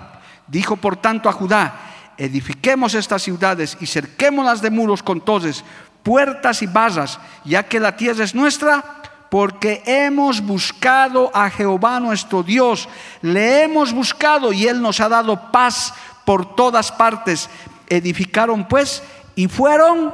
[0.47, 1.73] Dijo por tanto a Judá,
[2.17, 5.63] edifiquemos estas ciudades y cerquémoslas de muros con toses,
[6.01, 8.98] puertas y barras, ya que la tierra es nuestra
[9.29, 12.89] porque hemos buscado a Jehová nuestro Dios,
[13.21, 15.93] le hemos buscado y Él nos ha dado paz
[16.25, 17.49] por todas partes.
[17.87, 19.03] Edificaron pues
[19.35, 20.13] y fueron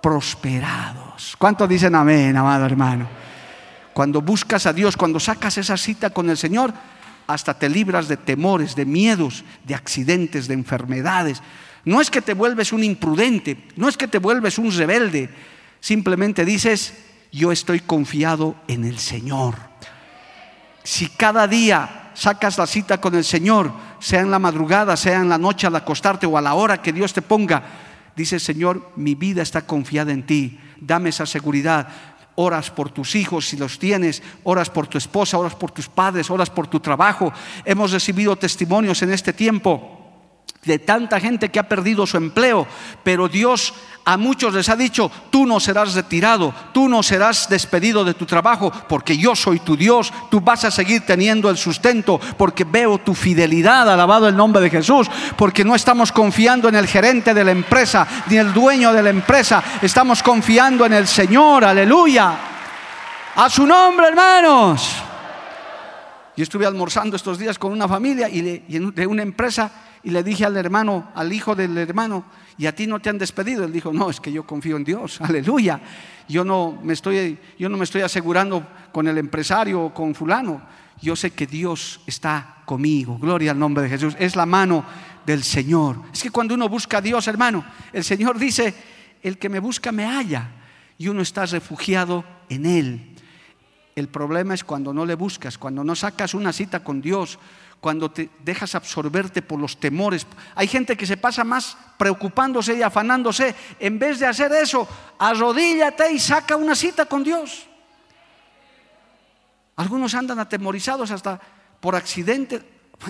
[0.00, 1.34] prosperados.
[1.38, 3.08] ¿Cuántos dicen amén, amado hermano?
[3.92, 6.72] Cuando buscas a Dios, cuando sacas esa cita con el Señor,
[7.26, 11.42] hasta te libras de temores, de miedos, de accidentes, de enfermedades.
[11.84, 15.30] No es que te vuelves un imprudente, no es que te vuelves un rebelde,
[15.80, 16.94] simplemente dices,
[17.32, 19.56] yo estoy confiado en el Señor.
[20.84, 25.30] Si cada día sacas la cita con el Señor, sea en la madrugada, sea en
[25.30, 27.62] la noche al acostarte o a la hora que Dios te ponga,
[28.14, 31.88] dice Señor, mi vida está confiada en ti, dame esa seguridad.
[32.34, 36.30] Oras por tus hijos si los tienes, oras por tu esposa, oras por tus padres,
[36.30, 37.32] oras por tu trabajo.
[37.64, 40.01] Hemos recibido testimonios en este tiempo
[40.64, 42.68] de tanta gente que ha perdido su empleo,
[43.02, 48.04] pero Dios a muchos les ha dicho, tú no serás retirado, tú no serás despedido
[48.04, 52.20] de tu trabajo, porque yo soy tu Dios, tú vas a seguir teniendo el sustento,
[52.36, 56.86] porque veo tu fidelidad, alabado el nombre de Jesús, porque no estamos confiando en el
[56.86, 61.64] gerente de la empresa, ni el dueño de la empresa, estamos confiando en el Señor,
[61.64, 62.36] aleluya.
[63.34, 64.94] A su nombre, hermanos.
[66.36, 69.70] Yo estuve almorzando estos días con una familia y de una empresa
[70.04, 72.24] y le dije al hermano, al hijo del hermano,
[72.58, 73.64] ¿y a ti no te han despedido?
[73.64, 75.80] Él dijo, no, es que yo confío en Dios, aleluya.
[76.28, 80.62] Yo no me estoy, yo no me estoy asegurando con el empresario o con fulano.
[81.00, 83.18] Yo sé que Dios está conmigo.
[83.18, 84.16] Gloria al nombre de Jesús.
[84.18, 84.84] Es la mano
[85.26, 86.00] del Señor.
[86.12, 88.74] Es que cuando uno busca a Dios, hermano, el Señor dice,
[89.22, 90.50] el que me busca me halla.
[90.98, 93.16] Y uno está refugiado en Él.
[93.94, 97.38] El problema es cuando no le buscas, cuando no sacas una cita con Dios,
[97.82, 100.24] cuando te dejas absorberte por los temores.
[100.54, 103.56] Hay gente que se pasa más preocupándose y afanándose.
[103.80, 104.86] En vez de hacer eso,
[105.18, 107.66] arrodíllate y saca una cita con Dios.
[109.74, 111.40] Algunos andan atemorizados hasta
[111.80, 112.62] por accidente,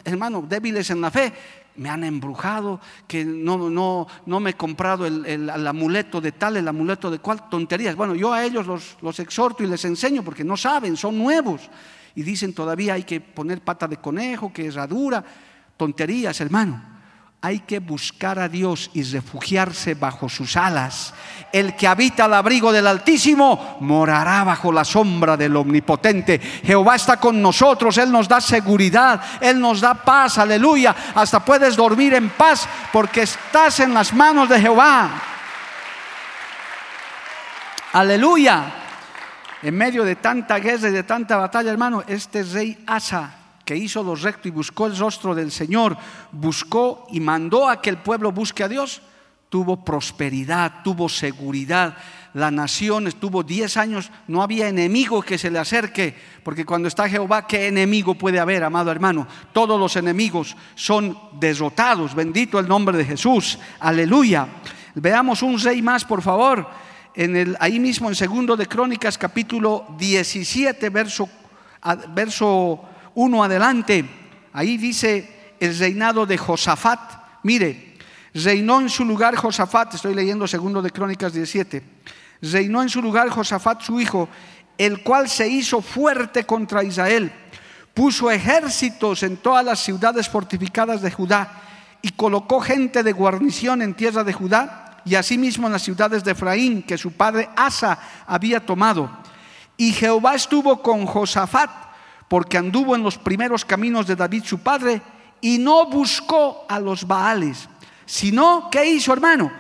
[0.07, 1.35] hermano, débiles en la fe.
[1.77, 6.67] Me han embrujado, que no, no, no me he comprado el, amuleto de tal, el
[6.67, 7.95] amuleto de cual, tonterías.
[7.95, 11.69] Bueno, yo a ellos los, los exhorto y les enseño porque no saben, son nuevos
[12.14, 15.25] y dicen todavía hay que poner pata de conejo, que herradura,
[15.77, 16.92] tonterías, hermano.
[17.44, 21.12] Hay que buscar a Dios y refugiarse bajo sus alas.
[21.53, 26.38] El que habita al abrigo del Altísimo morará bajo la sombra del Omnipotente.
[26.38, 30.94] Jehová está con nosotros, Él nos da seguridad, Él nos da paz, aleluya.
[31.16, 35.11] Hasta puedes dormir en paz porque estás en las manos de Jehová.
[37.94, 38.82] Aleluya
[39.62, 44.03] en medio de tanta guerra y de tanta batalla, hermano, este rey Asa, que hizo
[44.03, 45.96] lo recto y buscó el rostro del Señor,
[46.33, 49.03] buscó y mandó a que el pueblo busque a Dios,
[49.48, 51.96] tuvo prosperidad, tuvo seguridad.
[52.35, 57.09] La nación estuvo 10 años, no había enemigo que se le acerque, porque cuando está
[57.09, 59.29] Jehová, ¿qué enemigo puede haber, amado hermano?
[59.53, 62.14] Todos los enemigos son derrotados.
[62.14, 63.59] Bendito el nombre de Jesús.
[63.79, 64.48] Aleluya.
[64.94, 66.66] Veamos un rey más, por favor
[67.14, 71.28] en el, ahí mismo en segundo de Crónicas capítulo 17, verso,
[72.14, 72.82] verso
[73.14, 74.05] 1 adelante,
[74.53, 77.01] ahí dice el reinado de Josafat.
[77.43, 77.97] Mire,
[78.34, 81.82] reinó en su lugar Josafat, estoy leyendo segundo de Crónicas 17,
[82.41, 84.28] reinó en su lugar Josafat su hijo,
[84.78, 87.30] el cual se hizo fuerte contra Israel,
[87.93, 91.61] puso ejércitos en todas las ciudades fortificadas de Judá
[92.01, 96.32] y colocó gente de guarnición en tierra de Judá y asimismo en las ciudades de
[96.32, 99.11] Efraín que su padre Asa había tomado.
[99.76, 101.70] Y Jehová estuvo con Josafat,
[102.28, 105.03] porque anduvo en los primeros caminos de David su padre,
[105.40, 107.68] y no buscó a los Baales,
[108.07, 109.50] sino, ¿qué hizo hermano?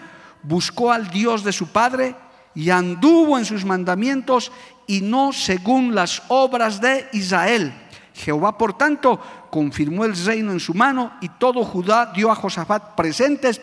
[0.42, 2.14] Buscó al Dios de su padre
[2.54, 4.52] y anduvo en sus mandamientos
[4.86, 7.72] y no según las obras de Israel.
[8.14, 9.20] Jehová, por tanto,
[9.50, 13.60] confirmó el reino en su mano y todo Judá dio a Josafat presentes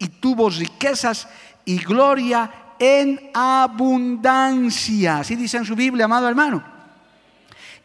[0.00, 1.28] y tuvo riquezas
[1.64, 5.18] y gloria en abundancia.
[5.18, 6.64] Así dice en su Biblia, amado hermano.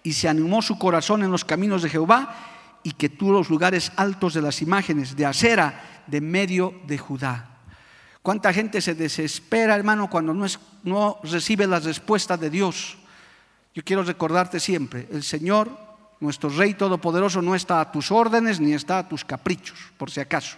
[0.02, 2.34] Y se animó su corazón en los caminos de Jehová
[2.82, 7.50] y que tuvo los lugares altos de las imágenes de acera de medio de Judá.
[8.22, 12.98] ¿Cuánta gente se desespera, hermano, cuando no, es, no recibe la respuesta de Dios?
[13.74, 15.70] Yo quiero recordarte siempre, el Señor,
[16.22, 20.22] nuestro Rey Todopoderoso, no está a tus órdenes ni está a tus caprichos, por si
[20.22, 20.58] acaso.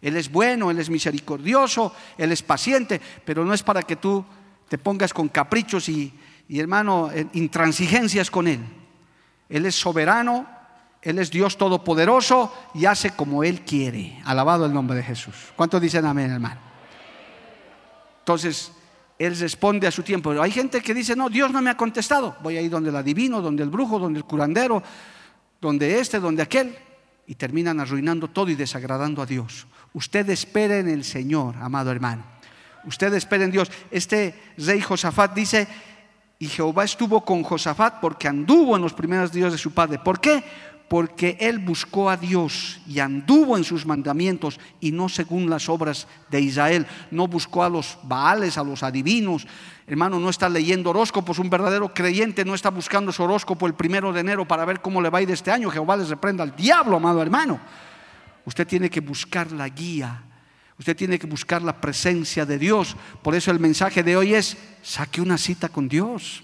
[0.00, 4.24] Él es bueno, Él es misericordioso, Él es paciente, pero no es para que tú
[4.68, 6.12] te pongas con caprichos y,
[6.48, 8.60] y hermano, intransigencias con Él.
[9.48, 10.46] Él es soberano,
[11.02, 14.20] Él es Dios Todopoderoso y hace como Él quiere.
[14.24, 15.34] Alabado el nombre de Jesús.
[15.56, 16.60] ¿Cuántos dicen amén, hermano?
[18.20, 18.72] Entonces,
[19.18, 20.30] él responde a su tiempo.
[20.42, 22.36] Hay gente que dice, no, Dios no me ha contestado.
[22.42, 24.82] Voy a ir donde el adivino, donde el brujo, donde el curandero,
[25.60, 26.76] donde este, donde aquel.
[27.26, 29.66] Y terminan arruinando todo y desagradando a Dios.
[29.96, 32.22] Usted espere en el Señor, amado hermano.
[32.84, 33.70] Usted espere en Dios.
[33.90, 35.66] Este rey Josafat dice,
[36.38, 39.98] y Jehová estuvo con Josafat porque anduvo en los primeros días de su padre.
[39.98, 40.44] ¿Por qué?
[40.88, 46.06] porque él buscó a Dios y anduvo en sus mandamientos y no según las obras
[46.30, 46.86] de Israel.
[47.10, 49.46] No buscó a los baales, a los adivinos.
[49.86, 51.38] Hermano, no está leyendo horóscopos.
[51.38, 55.00] Un verdadero creyente no está buscando su horóscopo el primero de enero para ver cómo
[55.00, 55.70] le va a ir este año.
[55.70, 57.58] Jehová les reprenda al diablo, amado hermano.
[58.46, 60.22] Usted tiene que buscar la guía.
[60.78, 62.96] Usted tiene que buscar la presencia de Dios.
[63.22, 66.42] Por eso el mensaje de hoy es, saque una cita con Dios.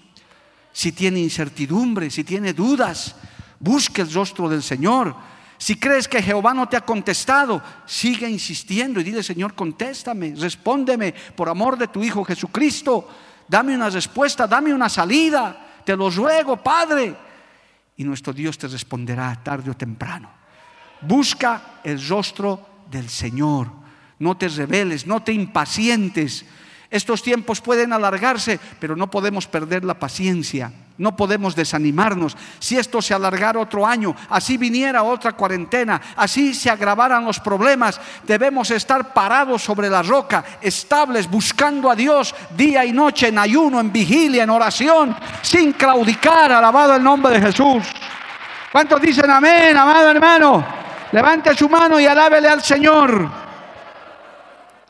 [0.73, 3.17] Si tiene incertidumbre, si tiene dudas,
[3.63, 5.15] Busque el rostro del Señor.
[5.57, 11.15] Si crees que Jehová no te ha contestado, sigue insistiendo y dile, Señor, contéstame, respóndeme
[11.37, 13.09] por amor de tu Hijo Jesucristo.
[13.47, 15.81] Dame una respuesta, dame una salida.
[15.85, 17.15] Te lo ruego, Padre.
[17.97, 20.42] Y nuestro Dios te responderá tarde o temprano.
[21.03, 23.69] Busca el rostro del Señor.
[24.19, 26.45] No te rebeles, no te impacientes.
[26.91, 30.71] Estos tiempos pueden alargarse, pero no podemos perder la paciencia.
[30.99, 32.37] No podemos desanimarnos.
[32.59, 37.99] Si esto se alargara otro año, así viniera otra cuarentena, así se agravaran los problemas,
[38.25, 43.81] debemos estar parados sobre la roca, estables, buscando a Dios día y noche, en ayuno,
[43.81, 46.53] en vigilia, en oración, sin claudicar.
[46.53, 47.85] Alabado el nombre de Jesús.
[48.71, 50.83] ¿Cuántos dicen amén, amado hermano?
[51.13, 53.29] Levante su mano y alábele al Señor.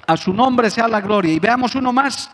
[0.06, 1.32] A su nombre sea la gloria.
[1.32, 2.30] Y veamos uno más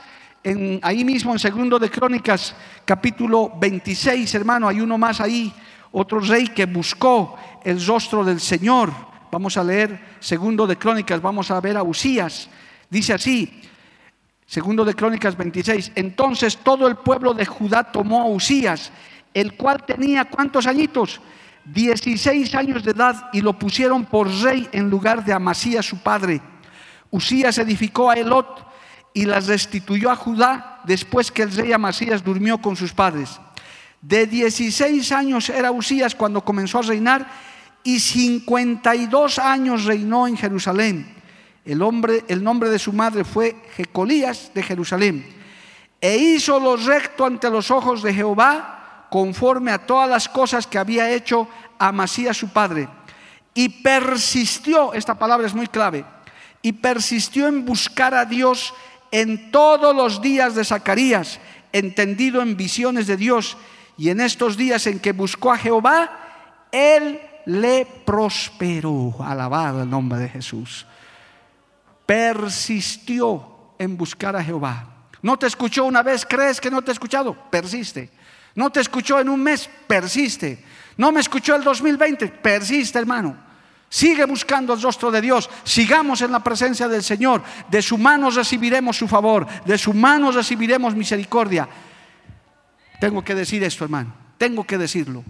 [0.83, 5.53] ahí mismo en segundo de Crónicas, capítulo 26, hermano, hay uno más ahí,
[5.93, 8.93] otro rey que buscó el rostro del Señor.
[9.31, 12.49] Vamos a leer segundo de Crónicas, vamos a ver a Usías.
[12.89, 13.63] Dice así,
[14.47, 18.93] segundo de Crónicas 26, entonces todo el pueblo de Judá tomó a Usías,
[19.35, 21.21] el cual tenía cuántos añitos?
[21.73, 26.41] 16 años de edad y lo pusieron por rey en lugar de Amasías su padre.
[27.11, 28.67] Usías edificó a Elot
[29.13, 33.41] y las restituyó a Judá después que el rey Amasías durmió con sus padres.
[34.01, 37.29] De 16 años era Usías cuando comenzó a reinar
[37.83, 41.15] y 52 años reinó en Jerusalén.
[41.65, 45.27] El, hombre, el nombre de su madre fue Jecolías de Jerusalén.
[46.01, 48.78] E hizo lo recto ante los ojos de Jehová
[49.11, 51.49] conforme a todas las cosas que había hecho
[51.79, 52.89] Amasías su padre.
[53.55, 56.05] Y persistió, esta palabra es muy clave,
[56.63, 58.75] y persistió en buscar a Dios
[59.11, 61.41] en todos los días de Zacarías,
[61.73, 63.57] entendido en visiones de Dios,
[63.97, 66.11] y en estos días en que buscó a Jehová,
[66.71, 69.17] él le prosperó.
[69.21, 70.87] Alabado el nombre de Jesús.
[72.07, 74.87] Persistió en buscar a Jehová.
[75.21, 78.11] No te escuchó una vez, crees que no te ha escuchado, persiste.
[78.59, 80.59] No te escuchó en un mes, persiste.
[80.97, 83.37] No me escuchó el 2020, persiste hermano.
[83.89, 85.49] Sigue buscando el rostro de Dios.
[85.63, 87.41] Sigamos en la presencia del Señor.
[87.71, 89.47] De su mano recibiremos su favor.
[89.65, 91.69] De su mano recibiremos misericordia.
[93.01, 94.13] Tengo que decir esto, hermano.
[94.37, 95.23] Tengo que decirlo.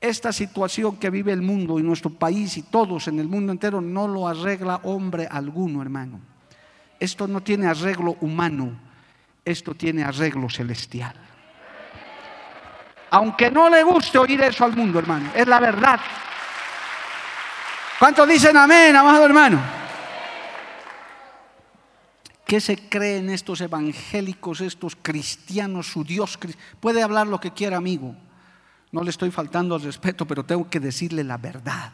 [0.00, 3.80] Esta situación que vive el mundo y nuestro país y todos en el mundo entero
[3.80, 6.18] no lo arregla hombre alguno, hermano.
[6.98, 8.72] Esto no tiene arreglo humano.
[9.44, 11.23] Esto tiene arreglo celestial.
[13.14, 15.30] Aunque no le guste oír eso al mundo, hermano.
[15.36, 16.00] Es la verdad.
[17.96, 19.62] ¿Cuántos dicen amén, amado hermano?
[22.44, 26.36] ¿Qué se creen estos evangélicos, estos cristianos, su Dios?
[26.80, 28.16] Puede hablar lo que quiera, amigo.
[28.90, 31.92] No le estoy faltando al respeto, pero tengo que decirle la verdad.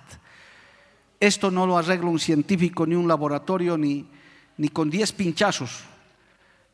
[1.20, 4.08] Esto no lo arregla un científico, ni un laboratorio, ni,
[4.56, 5.80] ni con diez pinchazos.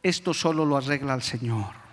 [0.01, 1.86] Esto solo lo arregla el Señor.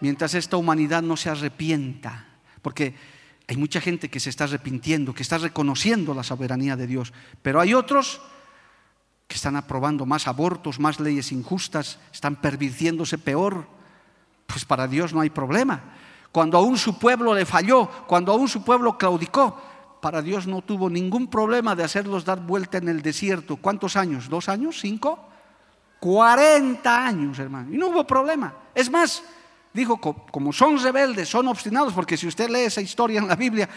[0.00, 2.26] Mientras esta humanidad no se arrepienta,
[2.62, 2.94] porque
[3.46, 7.60] hay mucha gente que se está arrepintiendo, que está reconociendo la soberanía de Dios, pero
[7.60, 8.20] hay otros
[9.26, 13.66] que están aprobando más abortos, más leyes injustas, están pervirtiéndose peor,
[14.46, 15.82] pues para Dios no hay problema.
[16.32, 19.60] Cuando aún su pueblo le falló, cuando aún su pueblo claudicó,
[20.00, 23.56] para Dios no tuvo ningún problema de hacerlos dar vuelta en el desierto.
[23.56, 24.28] ¿Cuántos años?
[24.28, 24.78] ¿Dos años?
[24.78, 25.28] ¿Cinco?
[25.98, 27.72] Cuarenta años, hermano.
[27.72, 28.52] Y no hubo problema.
[28.74, 29.22] Es más,
[29.74, 33.68] dijo, como son rebeldes, son obstinados, porque si usted lee esa historia en la Biblia,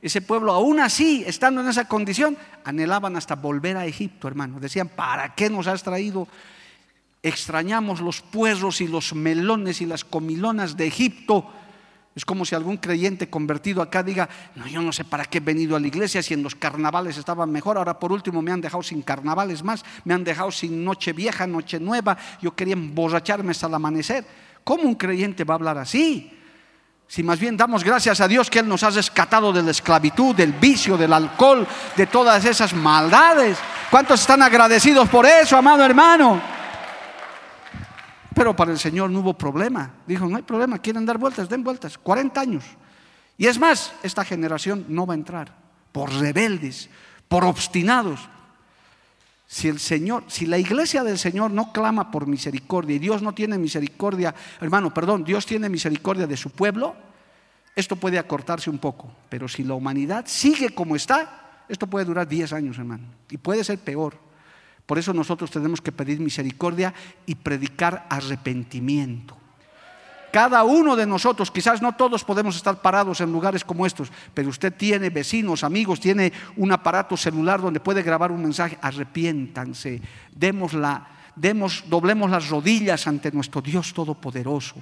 [0.00, 4.58] ese pueblo, aún así, estando en esa condición, anhelaban hasta volver a Egipto, hermano.
[4.58, 6.26] Decían, ¿para qué nos has traído?
[7.22, 11.46] Extrañamos los puerros y los melones y las comilonas de Egipto.
[12.16, 15.40] Es como si algún creyente convertido acá diga, no, yo no sé para qué he
[15.40, 18.60] venido a la iglesia si en los carnavales estaban mejor, ahora por último me han
[18.60, 23.52] dejado sin carnavales más, me han dejado sin noche vieja, noche nueva, yo quería emborracharme
[23.52, 24.26] hasta el amanecer.
[24.64, 26.38] ¿Cómo un creyente va a hablar así?
[27.06, 30.34] Si más bien damos gracias a Dios que Él nos ha rescatado de la esclavitud,
[30.34, 33.58] del vicio, del alcohol, de todas esas maldades.
[33.90, 36.40] ¿Cuántos están agradecidos por eso, amado hermano?
[38.34, 39.90] Pero para el Señor no hubo problema.
[40.06, 41.98] Dijo, no hay problema, quieren dar vueltas, den vueltas.
[41.98, 42.64] 40 años.
[43.36, 45.54] Y es más, esta generación no va a entrar
[45.92, 46.88] por rebeldes,
[47.28, 48.20] por obstinados.
[49.52, 53.34] Si el Señor, si la iglesia del Señor no clama por misericordia y Dios no
[53.34, 56.96] tiene misericordia, hermano, perdón, Dios tiene misericordia de su pueblo,
[57.76, 59.14] esto puede acortarse un poco.
[59.28, 63.04] Pero si la humanidad sigue como está, esto puede durar 10 años, hermano.
[63.28, 64.16] Y puede ser peor.
[64.86, 66.94] Por eso nosotros tenemos que pedir misericordia
[67.26, 69.36] y predicar arrepentimiento.
[70.32, 74.48] Cada uno de nosotros, quizás no todos podemos estar parados en lugares como estos, pero
[74.48, 78.78] usted tiene vecinos, amigos, tiene un aparato celular donde puede grabar un mensaje.
[78.80, 80.00] Arrepiéntanse,
[80.34, 81.06] demos la,
[81.36, 84.76] demos, doblemos las rodillas ante nuestro Dios Todopoderoso.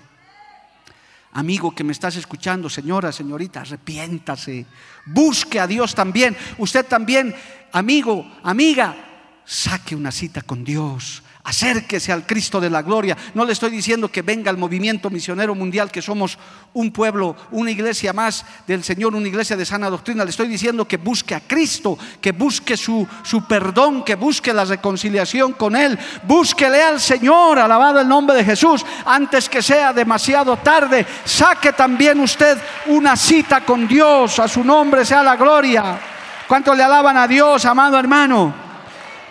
[1.33, 4.67] Amigo que me estás escuchando, señora, señorita, arrepiéntase.
[5.07, 6.37] Busque a Dios también.
[6.59, 7.35] Usted también,
[7.73, 8.95] amigo, amiga,
[9.45, 11.25] saque una cita con Dios.
[11.43, 13.17] Acérquese al Cristo de la gloria.
[13.33, 16.39] No le estoy diciendo que venga al movimiento misionero mundial, que somos
[16.75, 20.23] un pueblo, una iglesia más del Señor, una iglesia de sana doctrina.
[20.23, 24.67] Le estoy diciendo que busque a Cristo, que busque su, su perdón, que busque la
[24.67, 25.99] reconciliación con Él.
[26.25, 31.07] Búsquele al Señor, alabado el nombre de Jesús, antes que sea demasiado tarde.
[31.25, 34.39] Saque también usted una cita con Dios.
[34.39, 35.99] A su nombre sea la gloria.
[36.47, 38.53] ¿Cuánto le alaban a Dios, amado hermano?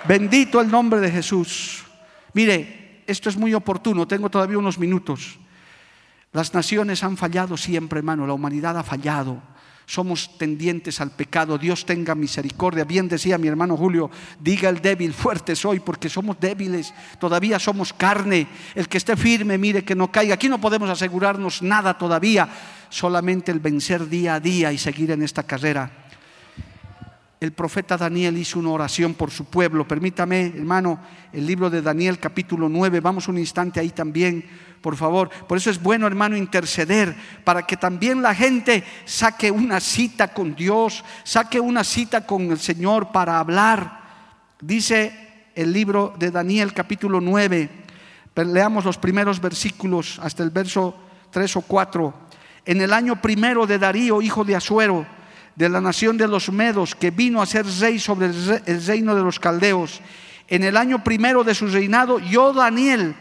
[0.08, 1.84] Bendito el nombre de Jesús.
[2.40, 5.38] Mire, esto es muy oportuno, tengo todavía unos minutos.
[6.32, 9.42] Las naciones han fallado siempre, hermano, la humanidad ha fallado.
[9.86, 11.58] Somos tendientes al pecado.
[11.58, 12.86] Dios tenga misericordia.
[12.86, 14.10] Bien decía mi hermano Julio,
[14.40, 16.94] diga el débil, fuerte soy, porque somos débiles.
[17.20, 18.48] Todavía somos carne.
[18.74, 20.36] El que esté firme, mire que no caiga.
[20.36, 22.48] Aquí no podemos asegurarnos nada todavía,
[22.88, 26.09] solamente el vencer día a día y seguir en esta carrera
[27.40, 29.88] el profeta Daniel hizo una oración por su pueblo.
[29.88, 31.00] Permítame, hermano,
[31.32, 34.46] el libro de Daniel capítulo 9, vamos un instante ahí también,
[34.82, 35.30] por favor.
[35.48, 37.16] Por eso es bueno, hermano, interceder
[37.46, 42.60] para que también la gente saque una cita con Dios, saque una cita con el
[42.60, 44.02] Señor para hablar.
[44.60, 45.14] Dice
[45.56, 47.70] el libro de Daniel capítulo 9,
[48.36, 50.96] leamos los primeros versículos hasta el verso
[51.32, 52.14] 3 o 4.
[52.66, 55.06] En el año primero de Darío, hijo de Asuero,
[55.60, 59.22] de la nación de los Medos, que vino a ser rey sobre el reino de
[59.22, 60.00] los caldeos.
[60.48, 63.14] En el año primero de su reinado, yo, Daniel,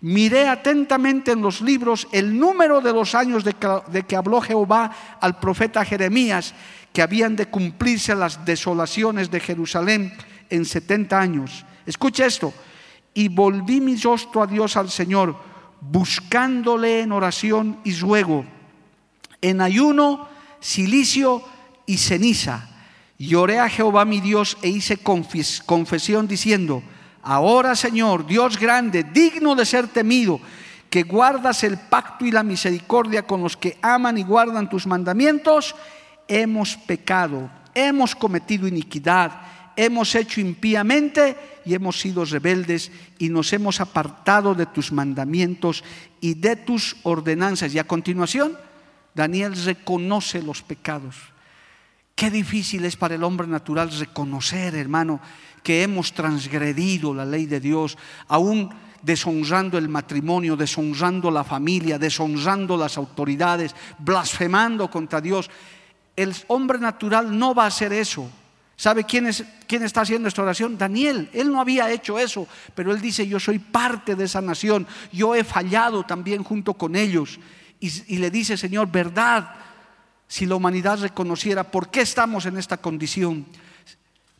[0.00, 5.38] miré atentamente en los libros el número de los años de que, habló Jehová al
[5.38, 6.54] profeta Jeremías,
[6.90, 10.16] que habían de cumplirse las desolaciones de Jerusalén
[10.48, 11.66] en 70 años.
[11.84, 12.54] Escucha esto.
[13.12, 15.36] Y volví mi rostro a Dios, al Señor,
[15.82, 18.46] buscándole en oración y ruego,
[19.42, 20.28] en ayuno,
[20.60, 21.52] silicio
[21.86, 22.68] y ceniza.
[23.18, 26.82] Lloré a Jehová mi Dios e hice confesión diciendo,
[27.22, 30.40] ahora Señor, Dios grande, digno de ser temido,
[30.90, 35.74] que guardas el pacto y la misericordia con los que aman y guardan tus mandamientos,
[36.28, 39.32] hemos pecado, hemos cometido iniquidad,
[39.76, 45.82] hemos hecho impíamente y hemos sido rebeldes y nos hemos apartado de tus mandamientos
[46.20, 47.74] y de tus ordenanzas.
[47.74, 48.56] Y a continuación,
[49.14, 51.33] Daniel reconoce los pecados
[52.14, 55.20] Qué difícil es para el hombre natural reconocer, hermano,
[55.64, 57.98] que hemos transgredido la ley de Dios,
[58.28, 58.70] aún
[59.02, 65.50] deshonrando el matrimonio, deshonrando la familia, deshonrando las autoridades, blasfemando contra Dios.
[66.14, 68.30] El hombre natural no va a hacer eso.
[68.76, 70.78] ¿Sabe quién, es, quién está haciendo esta oración?
[70.78, 71.28] Daniel.
[71.32, 75.34] Él no había hecho eso, pero él dice, yo soy parte de esa nación, yo
[75.34, 77.38] he fallado también junto con ellos.
[77.80, 79.54] Y, y le dice, Señor, verdad,
[80.34, 83.46] si la humanidad reconociera por qué estamos en esta condición.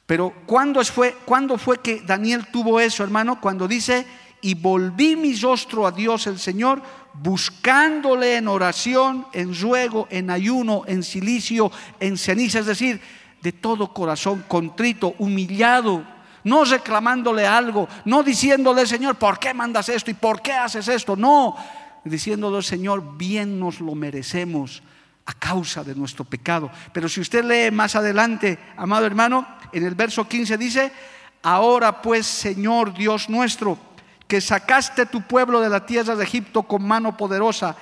[0.06, 3.40] Pero ¿cuándo fue, ¿cuándo fue que Daniel tuvo eso, hermano?
[3.40, 4.04] Cuando dice,
[4.40, 6.82] y volví mi rostro a Dios el Señor,
[7.12, 11.70] buscándole en oración, en ruego, en ayuno, en silicio,
[12.00, 13.00] en ceniza, es decir,
[13.40, 16.04] de todo corazón, contrito, humillado,
[16.42, 21.14] no reclamándole algo, no diciéndole, Señor, ¿por qué mandas esto y por qué haces esto?
[21.14, 21.54] No,
[22.02, 24.82] diciéndole, Señor, bien nos lo merecemos
[25.26, 26.70] a causa de nuestro pecado.
[26.92, 30.92] Pero si usted lee más adelante, amado hermano, en el verso 15 dice,
[31.42, 33.78] ahora pues, Señor Dios nuestro,
[34.26, 37.76] que sacaste tu pueblo de la tierra de Egipto con mano poderosa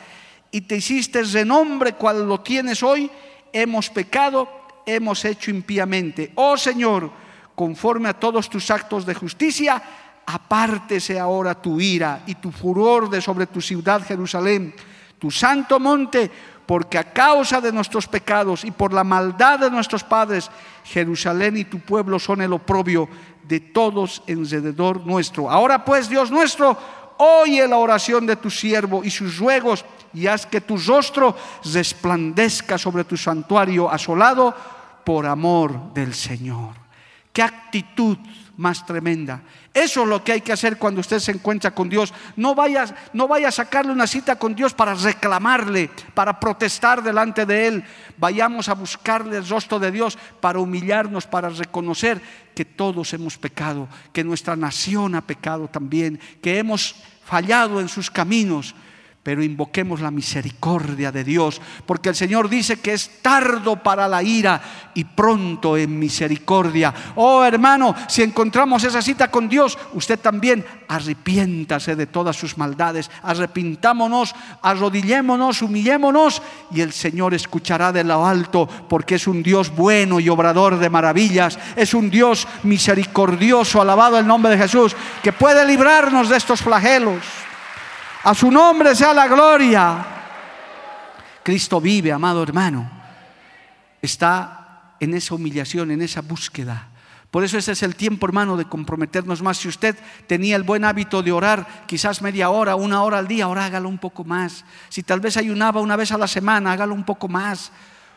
[0.51, 3.11] y te hiciste renombre cual lo tienes hoy,
[3.53, 4.49] hemos pecado,
[4.87, 6.33] hemos hecho impíamente.
[6.35, 7.11] Oh Señor,
[7.55, 9.83] conforme a todos tus actos de justicia,
[10.27, 14.75] apártese ahora tu ira y tu furor de sobre tu ciudad Jerusalén,
[15.19, 16.31] tu santo monte,
[16.67, 20.51] porque a causa de nuestros pecados y por la maldad de nuestros padres,
[20.85, 23.09] Jerusalén y tu pueblo son el oprobio
[23.43, 25.51] de todos alrededor nuestro.
[25.51, 26.77] Ahora pues, Dios nuestro,
[27.19, 29.85] oye la oración de tu siervo y sus ruegos
[30.15, 31.37] y haz que tu rostro
[31.73, 34.55] resplandezca sobre tu santuario asolado
[35.05, 36.75] por amor del Señor.
[37.33, 38.19] Qué actitud
[38.57, 39.43] más tremenda.
[39.73, 42.13] Eso es lo que hay que hacer cuando usted se encuentra con Dios.
[42.37, 47.47] No vaya, no vaya a sacarle una cita con Dios para reclamarle, para protestar delante
[47.47, 47.85] de Él.
[48.19, 52.21] Vayamos a buscarle el rostro de Dios para humillarnos, para reconocer
[52.55, 56.95] que todos hemos pecado, que nuestra nación ha pecado también, que hemos
[57.25, 58.75] fallado en sus caminos
[59.23, 64.21] pero invoquemos la misericordia de Dios, porque el Señor dice que es tardo para la
[64.21, 64.61] ira
[64.95, 66.93] y pronto en misericordia.
[67.15, 73.13] Oh hermano, si encontramos esa cita con Dios, usted también arrepiéntase de todas sus maldades,
[73.23, 76.43] arrepintámonos, arrodillémonos, humillémonos
[76.73, 80.91] y el Señor escuchará de lo alto, porque es un Dios bueno y obrador de
[80.91, 86.61] maravillas, es un Dios misericordioso, alabado el nombre de Jesús, que puede librarnos de estos
[86.61, 87.52] flagelos.
[88.25, 90.07] A su nombre sea la gloria.
[91.43, 92.89] Cristo vive, amado hermano.
[94.01, 96.89] Está en esa humillación, en esa búsqueda.
[97.33, 99.57] Por eso ese es el tiempo, hermano, de comprometernos más.
[99.57, 99.97] Si usted
[100.27, 103.89] tenía el buen hábito de orar, quizás media hora, una hora al día, ahora hágalo
[103.89, 104.65] un poco más.
[104.89, 107.73] Si tal vez ayunaba una vez a la semana, hágalo un poco más.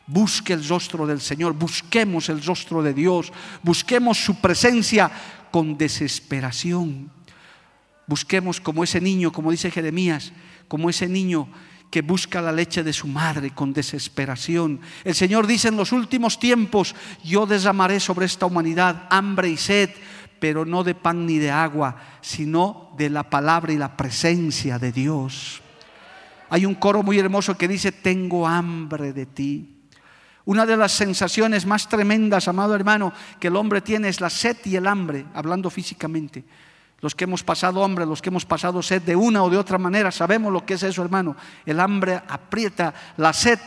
[0.06, 3.32] Busque el rostro del Señor, busquemos el rostro de Dios,
[3.64, 5.10] busquemos su presencia
[5.50, 7.15] con desesperación.
[8.08, 10.32] Busquemos como ese niño, como dice Jeremías,
[10.68, 11.48] como ese niño
[11.90, 14.82] que busca la leche de su madre con desesperación.
[15.04, 19.90] El Señor dice en los últimos tiempos, yo derramaré sobre esta humanidad hambre y sed,
[20.40, 24.92] pero no de pan ni de agua, sino de la palabra y la presencia de
[24.92, 25.62] Dios.
[26.50, 29.72] Hay un coro muy hermoso que dice, tengo hambre de ti.
[30.46, 34.58] Una de las sensaciones más tremendas, amado hermano, que el hombre tiene es la sed
[34.66, 36.44] y el hambre, hablando físicamente.
[37.06, 39.78] Los que hemos pasado hambre, los que hemos pasado sed de una o de otra
[39.78, 41.36] manera, sabemos lo que es eso, hermano.
[41.64, 43.60] El hambre aprieta la sed.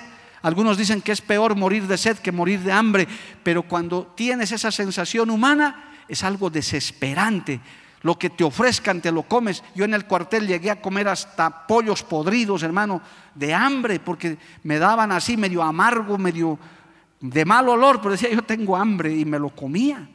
[0.43, 3.07] Algunos dicen que es peor morir de sed que morir de hambre,
[3.45, 7.61] pero cuando tienes esa sensación humana es algo desesperante.
[8.03, 9.63] Lo que te ofrezcan te lo comes.
[9.73, 13.01] Yo en el cuartel llegué a comer hasta pollos podridos, hermano,
[13.37, 16.59] de hambre, porque me daban así medio amargo, medio
[17.21, 20.09] de mal olor, pero decía yo tengo hambre y me lo comía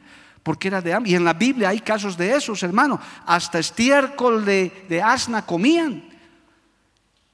[0.44, 1.10] porque era de hambre.
[1.10, 3.00] Y en la Biblia hay casos de esos, hermano.
[3.26, 6.04] Hasta estiércol de, de asna comían.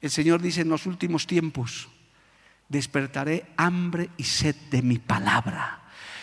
[0.01, 1.89] El Señor dice en los últimos tiempos,
[2.69, 5.83] despertaré hambre y sed de mi palabra.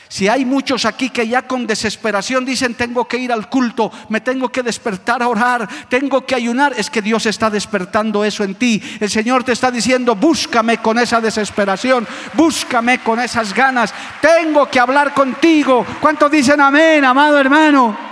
[0.10, 4.22] Si hay muchos aquí que ya con desesperación dicen, tengo que ir al culto, me
[4.22, 8.56] tengo que despertar a orar, tengo que ayunar, es que Dios está despertando eso en
[8.56, 8.82] ti.
[9.00, 14.80] El Señor te está diciendo, búscame con esa desesperación, búscame con esas ganas, tengo que
[14.80, 15.86] hablar contigo.
[16.00, 18.07] ¿Cuántos dicen amén, amado hermano?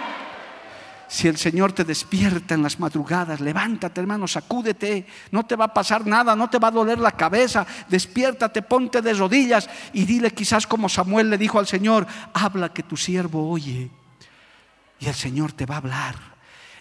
[1.08, 5.74] Si el Señor te despierta en las madrugadas, levántate hermano, sacúdete, no te va a
[5.74, 10.32] pasar nada, no te va a doler la cabeza, despiértate, ponte de rodillas y dile
[10.32, 13.90] quizás como Samuel le dijo al Señor, habla que tu siervo oye.
[15.00, 16.16] Y el Señor te va a hablar.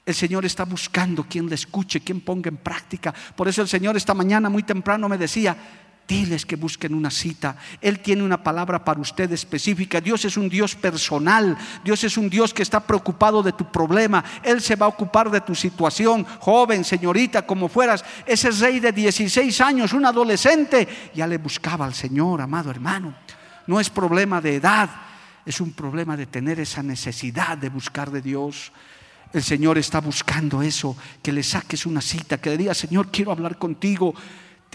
[0.06, 3.14] El Señor está buscando quien le escuche, quien ponga en práctica.
[3.34, 5.56] Por eso el Señor esta mañana muy temprano me decía,
[6.06, 7.56] Diles que busquen una cita.
[7.80, 10.02] Él tiene una palabra para usted específica.
[10.02, 11.56] Dios es un Dios personal.
[11.82, 14.22] Dios es un Dios que está preocupado de tu problema.
[14.42, 16.26] Él se va a ocupar de tu situación.
[16.40, 18.04] Joven, señorita, como fueras.
[18.26, 23.14] Ese rey de 16 años, un adolescente, ya le buscaba al Señor, amado hermano.
[23.66, 24.90] No es problema de edad.
[25.46, 28.72] Es un problema de tener esa necesidad de buscar de Dios.
[29.32, 33.32] El Señor está buscando eso, que le saques una cita, que le digas, Señor, quiero
[33.32, 34.14] hablar contigo.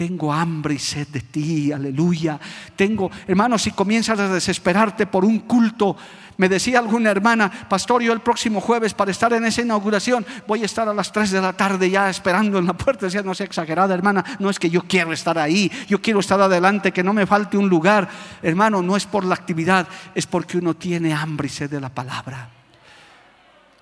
[0.00, 2.40] Tengo hambre y sed de ti, aleluya.
[2.74, 5.94] Tengo, hermano, si comienzas a desesperarte por un culto,
[6.38, 10.62] me decía alguna hermana, pastor, yo el próximo jueves para estar en esa inauguración voy
[10.62, 13.04] a estar a las 3 de la tarde ya esperando en la puerta.
[13.04, 16.40] Decía, no sea exagerada, hermana, no es que yo quiero estar ahí, yo quiero estar
[16.40, 18.08] adelante, que no me falte un lugar.
[18.40, 21.90] Hermano, no es por la actividad, es porque uno tiene hambre y sed de la
[21.90, 22.48] palabra.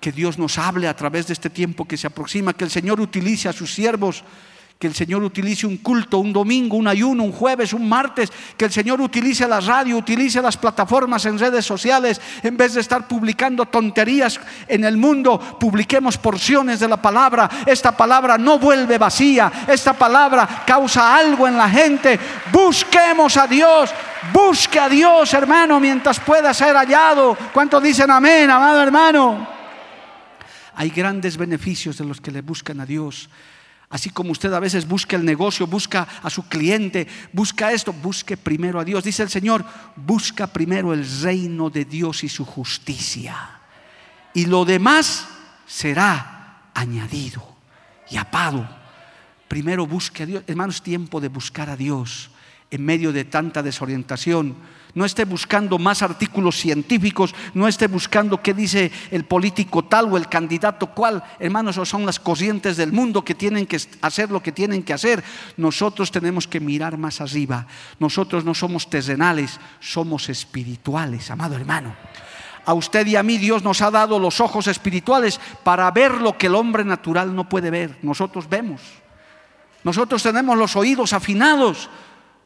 [0.01, 2.99] Que Dios nos hable a través de este tiempo que se aproxima, que el Señor
[2.99, 4.25] utilice a sus siervos
[4.79, 8.63] que el Señor utilice un culto, un domingo, un ayuno, un jueves, un martes, que
[8.63, 13.05] el Señor utilice la radio, utilice las plataformas en redes sociales, en vez de estar
[13.05, 17.49] publicando tonterías en el mundo, publiquemos porciones de la palabra.
[17.65, 22.17] Esta palabra no vuelve vacía, esta palabra causa algo en la gente.
[22.49, 23.89] Busquemos a Dios,
[24.31, 27.37] busque a Dios, hermano, mientras pueda ser hallado.
[27.51, 29.45] ¿Cuántos dicen amén, amado hermano?
[30.75, 33.29] Hay grandes beneficios de los que le buscan a Dios.
[33.89, 38.37] Así como usted a veces busca el negocio, busca a su cliente, busca esto, busque
[38.37, 39.03] primero a Dios.
[39.03, 39.65] Dice el Señor,
[39.95, 43.59] busca primero el reino de Dios y su justicia.
[44.35, 45.27] Y lo demás
[45.65, 47.43] será añadido
[48.11, 48.69] y apado.
[49.47, 50.43] Primero busque a Dios.
[50.45, 52.29] Hermano, es tiempo de buscar a Dios
[52.69, 54.55] en medio de tanta desorientación
[54.95, 60.17] no esté buscando más artículos científicos, no esté buscando qué dice el político tal o
[60.17, 61.23] el candidato cual.
[61.39, 65.23] Hermanos, son las corrientes del mundo que tienen que hacer lo que tienen que hacer.
[65.57, 67.67] Nosotros tenemos que mirar más arriba.
[67.99, 71.95] Nosotros no somos terrenales, somos espirituales, amado hermano.
[72.65, 76.37] A usted y a mí Dios nos ha dado los ojos espirituales para ver lo
[76.37, 77.97] que el hombre natural no puede ver.
[78.01, 78.81] Nosotros vemos.
[79.83, 81.89] Nosotros tenemos los oídos afinados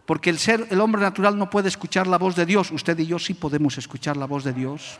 [0.06, 2.72] porque el ser, el hombre natural no puede escuchar la voz de Dios.
[2.72, 5.00] Usted y yo sí podemos escuchar la voz de Dios.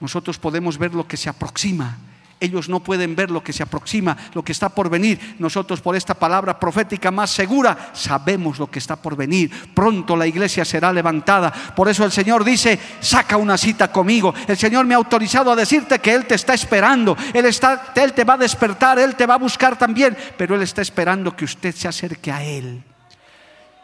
[0.00, 1.96] Nosotros podemos ver lo que se aproxima.
[2.38, 5.36] Ellos no pueden ver lo que se aproxima, lo que está por venir.
[5.38, 9.48] Nosotros por esta palabra profética más segura sabemos lo que está por venir.
[9.72, 11.52] Pronto la iglesia será levantada.
[11.52, 14.34] Por eso el Señor dice, saca una cita conmigo.
[14.48, 17.16] El Señor me ha autorizado a decirte que Él te está esperando.
[17.32, 20.16] Él, está, él te va a despertar, Él te va a buscar también.
[20.36, 22.82] Pero Él está esperando que usted se acerque a Él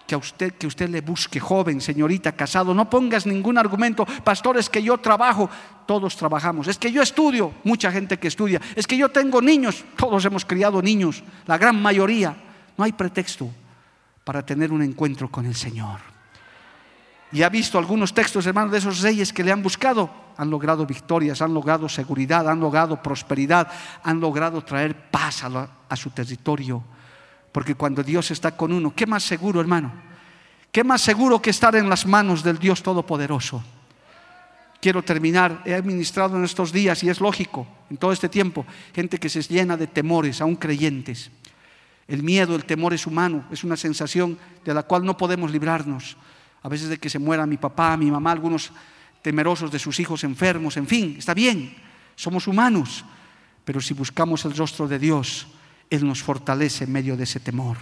[0.09, 4.57] que a usted que usted le busque joven, señorita, casado, no pongas ningún argumento, pastor,
[4.57, 5.51] es que yo trabajo,
[5.85, 9.85] todos trabajamos, es que yo estudio, mucha gente que estudia, es que yo tengo niños,
[9.97, 12.35] todos hemos criado niños, la gran mayoría,
[12.79, 13.51] no hay pretexto
[14.25, 16.01] para tener un encuentro con el Señor.
[17.31, 20.87] Y ha visto algunos textos, hermanos, de esos reyes que le han buscado, han logrado
[20.87, 23.71] victorias, han logrado seguridad, han logrado prosperidad,
[24.03, 26.83] han logrado traer paz a su territorio
[27.53, 29.93] porque cuando Dios está con uno, ¿qué más seguro, hermano?
[30.71, 33.63] ¿Qué más seguro que estar en las manos del Dios Todopoderoso?
[34.81, 39.19] Quiero terminar, he administrado en estos días, y es lógico, en todo este tiempo, gente
[39.19, 41.31] que se llena de temores, aún creyentes.
[42.07, 46.17] El miedo, el temor es humano, es una sensación de la cual no podemos librarnos.
[46.63, 48.71] A veces de que se muera mi papá, mi mamá, algunos
[49.23, 51.75] temerosos de sus hijos enfermos, en fin, está bien,
[52.15, 53.05] somos humanos,
[53.65, 55.49] pero si buscamos el rostro de Dios,
[55.91, 57.77] él nos fortalece en medio de ese temor.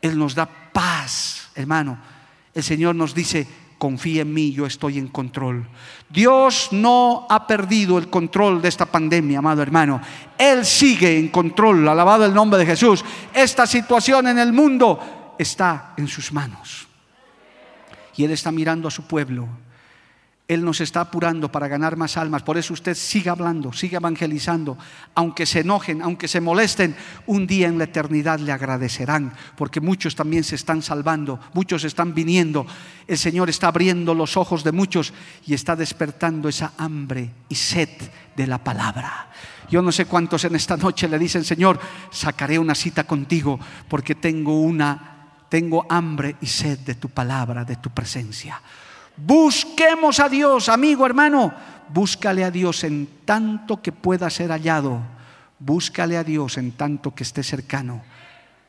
[0.00, 1.98] Él nos da paz, hermano.
[2.54, 3.46] El Señor nos dice,
[3.78, 5.66] confía en mí, yo estoy en control.
[6.08, 10.00] Dios no ha perdido el control de esta pandemia, amado hermano.
[10.36, 13.04] Él sigue en control, alabado el nombre de Jesús.
[13.34, 16.86] Esta situación en el mundo está en sus manos.
[18.16, 19.48] Y Él está mirando a su pueblo
[20.48, 22.42] él nos está apurando para ganar más almas.
[22.42, 24.78] Por eso usted siga hablando, siga evangelizando.
[25.14, 26.96] Aunque se enojen, aunque se molesten,
[27.26, 29.34] un día en la eternidad le agradecerán.
[29.56, 32.66] Porque muchos también se están salvando, muchos están viniendo.
[33.06, 35.12] El Señor está abriendo los ojos de muchos
[35.46, 37.90] y está despertando esa hambre y sed
[38.34, 39.30] de la palabra.
[39.68, 41.78] Yo no sé cuántos en esta noche le dicen, Señor,
[42.10, 47.76] sacaré una cita contigo porque tengo una, tengo hambre y sed de tu palabra, de
[47.76, 48.62] tu presencia.
[49.18, 51.52] Busquemos a Dios, amigo, hermano.
[51.88, 55.00] Búscale a Dios en tanto que pueda ser hallado.
[55.58, 58.02] Búscale a Dios en tanto que esté cercano.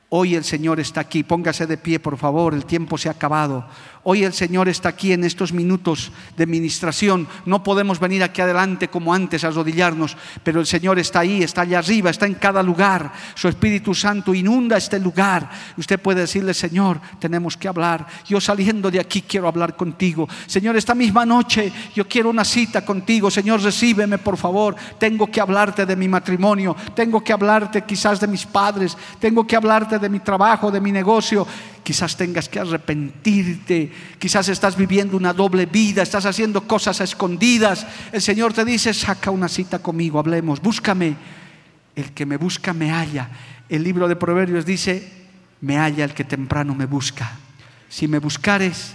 [0.10, 1.24] Hoy el Señor está aquí.
[1.24, 2.56] Póngase de pie, por favor.
[2.56, 3.68] El tiempo se ha acabado.
[4.04, 7.28] Hoy el Señor está aquí en estos minutos de ministración.
[7.46, 11.62] No podemos venir aquí adelante como antes a arrodillarnos, pero el Señor está ahí, está
[11.62, 13.12] allá arriba, está en cada lugar.
[13.36, 15.50] Su Espíritu Santo inunda este lugar.
[15.76, 18.08] Usted puede decirle, Señor, tenemos que hablar.
[18.26, 20.30] Yo saliendo de aquí quiero hablar contigo.
[20.48, 23.30] Señor, esta misma noche yo quiero una cita contigo.
[23.30, 24.78] Señor, recíbeme por favor.
[24.98, 26.74] Tengo que hablarte de mi matrimonio.
[26.96, 28.98] Tengo que hablarte quizás de mis padres.
[29.20, 31.46] Tengo que hablarte de mi trabajo, de mi negocio
[31.90, 37.88] quizás tengas que arrepentirte, quizás estás viviendo una doble vida, estás haciendo cosas escondidas.
[38.12, 41.16] El Señor te dice, saca una cita conmigo, hablemos, búscame.
[41.96, 43.32] El que me busca me halla.
[43.68, 45.12] El libro de Proverbios dice,
[45.62, 47.32] me halla el que temprano me busca.
[47.90, 48.94] Si me buscares,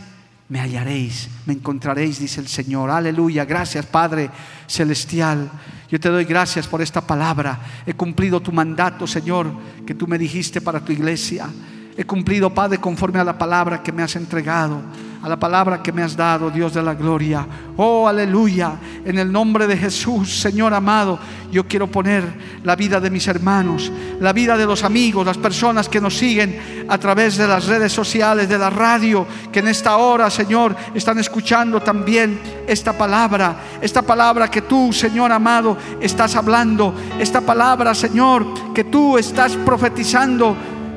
[0.49, 2.93] me hallaréis, me encontraréis, dice el Señor.
[2.93, 4.31] Aleluya, gracias Padre
[4.69, 5.51] Celestial.
[5.91, 7.59] Yo te doy gracias por esta palabra.
[7.87, 9.53] He cumplido tu mandato, Señor,
[9.85, 11.49] que tú me dijiste para tu iglesia.
[11.97, 14.81] He cumplido, Padre, conforme a la palabra que me has entregado,
[15.25, 17.47] a la palabra que me has dado, Dios de la gloria.
[17.79, 18.73] Oh, aleluya.
[19.07, 21.19] En el nombre de Jesús, Señor amado,
[21.51, 22.25] yo quiero poner
[22.63, 23.91] la vida de mis hermanos,
[24.21, 27.91] la vida de los amigos, las personas que nos siguen a través de las redes
[27.91, 34.03] sociales, de la radio, que en esta hora, Señor, están escuchando también esta palabra, esta
[34.03, 40.55] palabra que tú, Señor amado, estás hablando, esta palabra, Señor, que tú estás profetizando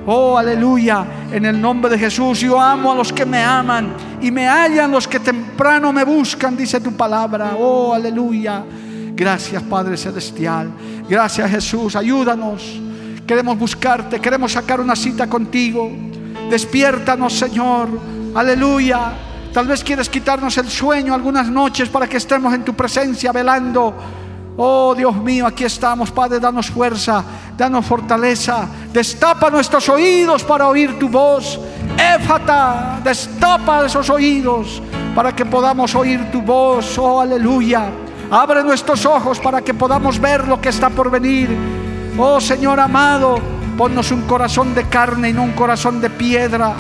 [0.10, 1.06] Oh, aleluya.
[1.34, 4.90] En el nombre de Jesús, yo amo a los que me aman y me hallan
[4.90, 7.58] los que temprano me buscan, dice tu palabra.
[7.60, 8.64] Oh, aleluya.
[9.14, 10.72] Gracias, Padre Celestial.
[11.10, 11.98] Gracias, Jesús.
[11.98, 12.80] Ayúdanos.
[13.28, 15.92] Queremos buscarte, queremos sacar una cita contigo.
[16.50, 17.90] Despiértanos, Señor.
[18.34, 19.12] Aleluya.
[19.52, 23.94] Tal vez quieres quitarnos el sueño algunas noches para que estemos en tu presencia velando.
[24.60, 27.24] Oh Dios mío, aquí estamos, Padre, danos fuerza,
[27.56, 31.60] danos fortaleza, destapa nuestros oídos para oír tu voz.
[31.96, 34.82] Éfata, destapa esos oídos
[35.14, 36.98] para que podamos oír tu voz.
[36.98, 37.86] Oh, aleluya.
[38.32, 41.56] Abre nuestros ojos para que podamos ver lo que está por venir.
[42.18, 43.38] Oh Señor amado,
[43.78, 46.74] ponnos un corazón de carne y no un corazón de piedra.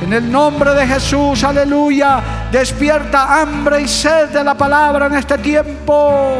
[0.00, 2.22] En el nombre de Jesús, aleluya.
[2.52, 6.36] Despierta hambre y sed de la palabra en este tiempo.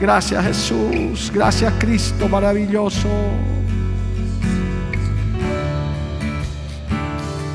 [0.00, 3.08] Gracias Jesús, gracias Cristo maravilloso.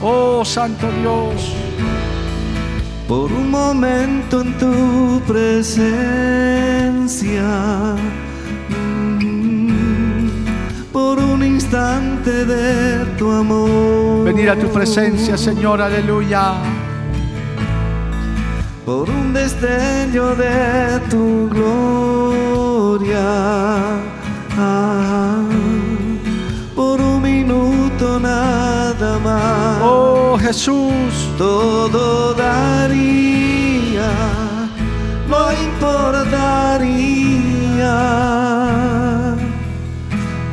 [0.04, 1.54] Oh Santo Dios.
[3.08, 5.96] Por un momento en tu presencia,
[8.70, 10.30] mm,
[10.92, 14.26] por un instante de tu amor.
[14.26, 16.62] Venir a tu presencia, Señor, aleluya
[18.86, 21.85] por un destello de tu gloria,
[30.46, 34.12] Jesús, todo daría,
[35.28, 36.36] no importaría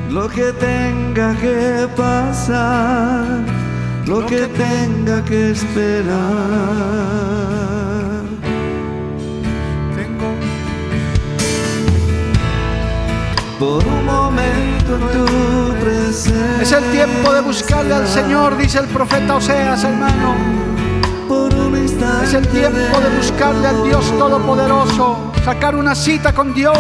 [0.09, 3.45] lo que tenga que pasar,
[4.07, 6.23] lo que tenga que esperar.
[13.59, 14.62] por un momento.
[16.61, 20.37] Es el tiempo de buscarle al Señor, dice el profeta Oseas, hermano.
[21.29, 26.55] Por un instante es el tiempo de buscarle al Dios Todopoderoso, sacar una cita con
[26.55, 26.77] Dios.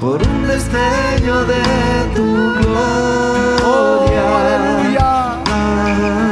[0.00, 1.62] Por un destello de
[2.14, 3.64] tu gloria.
[3.64, 6.31] Oh, aleluya.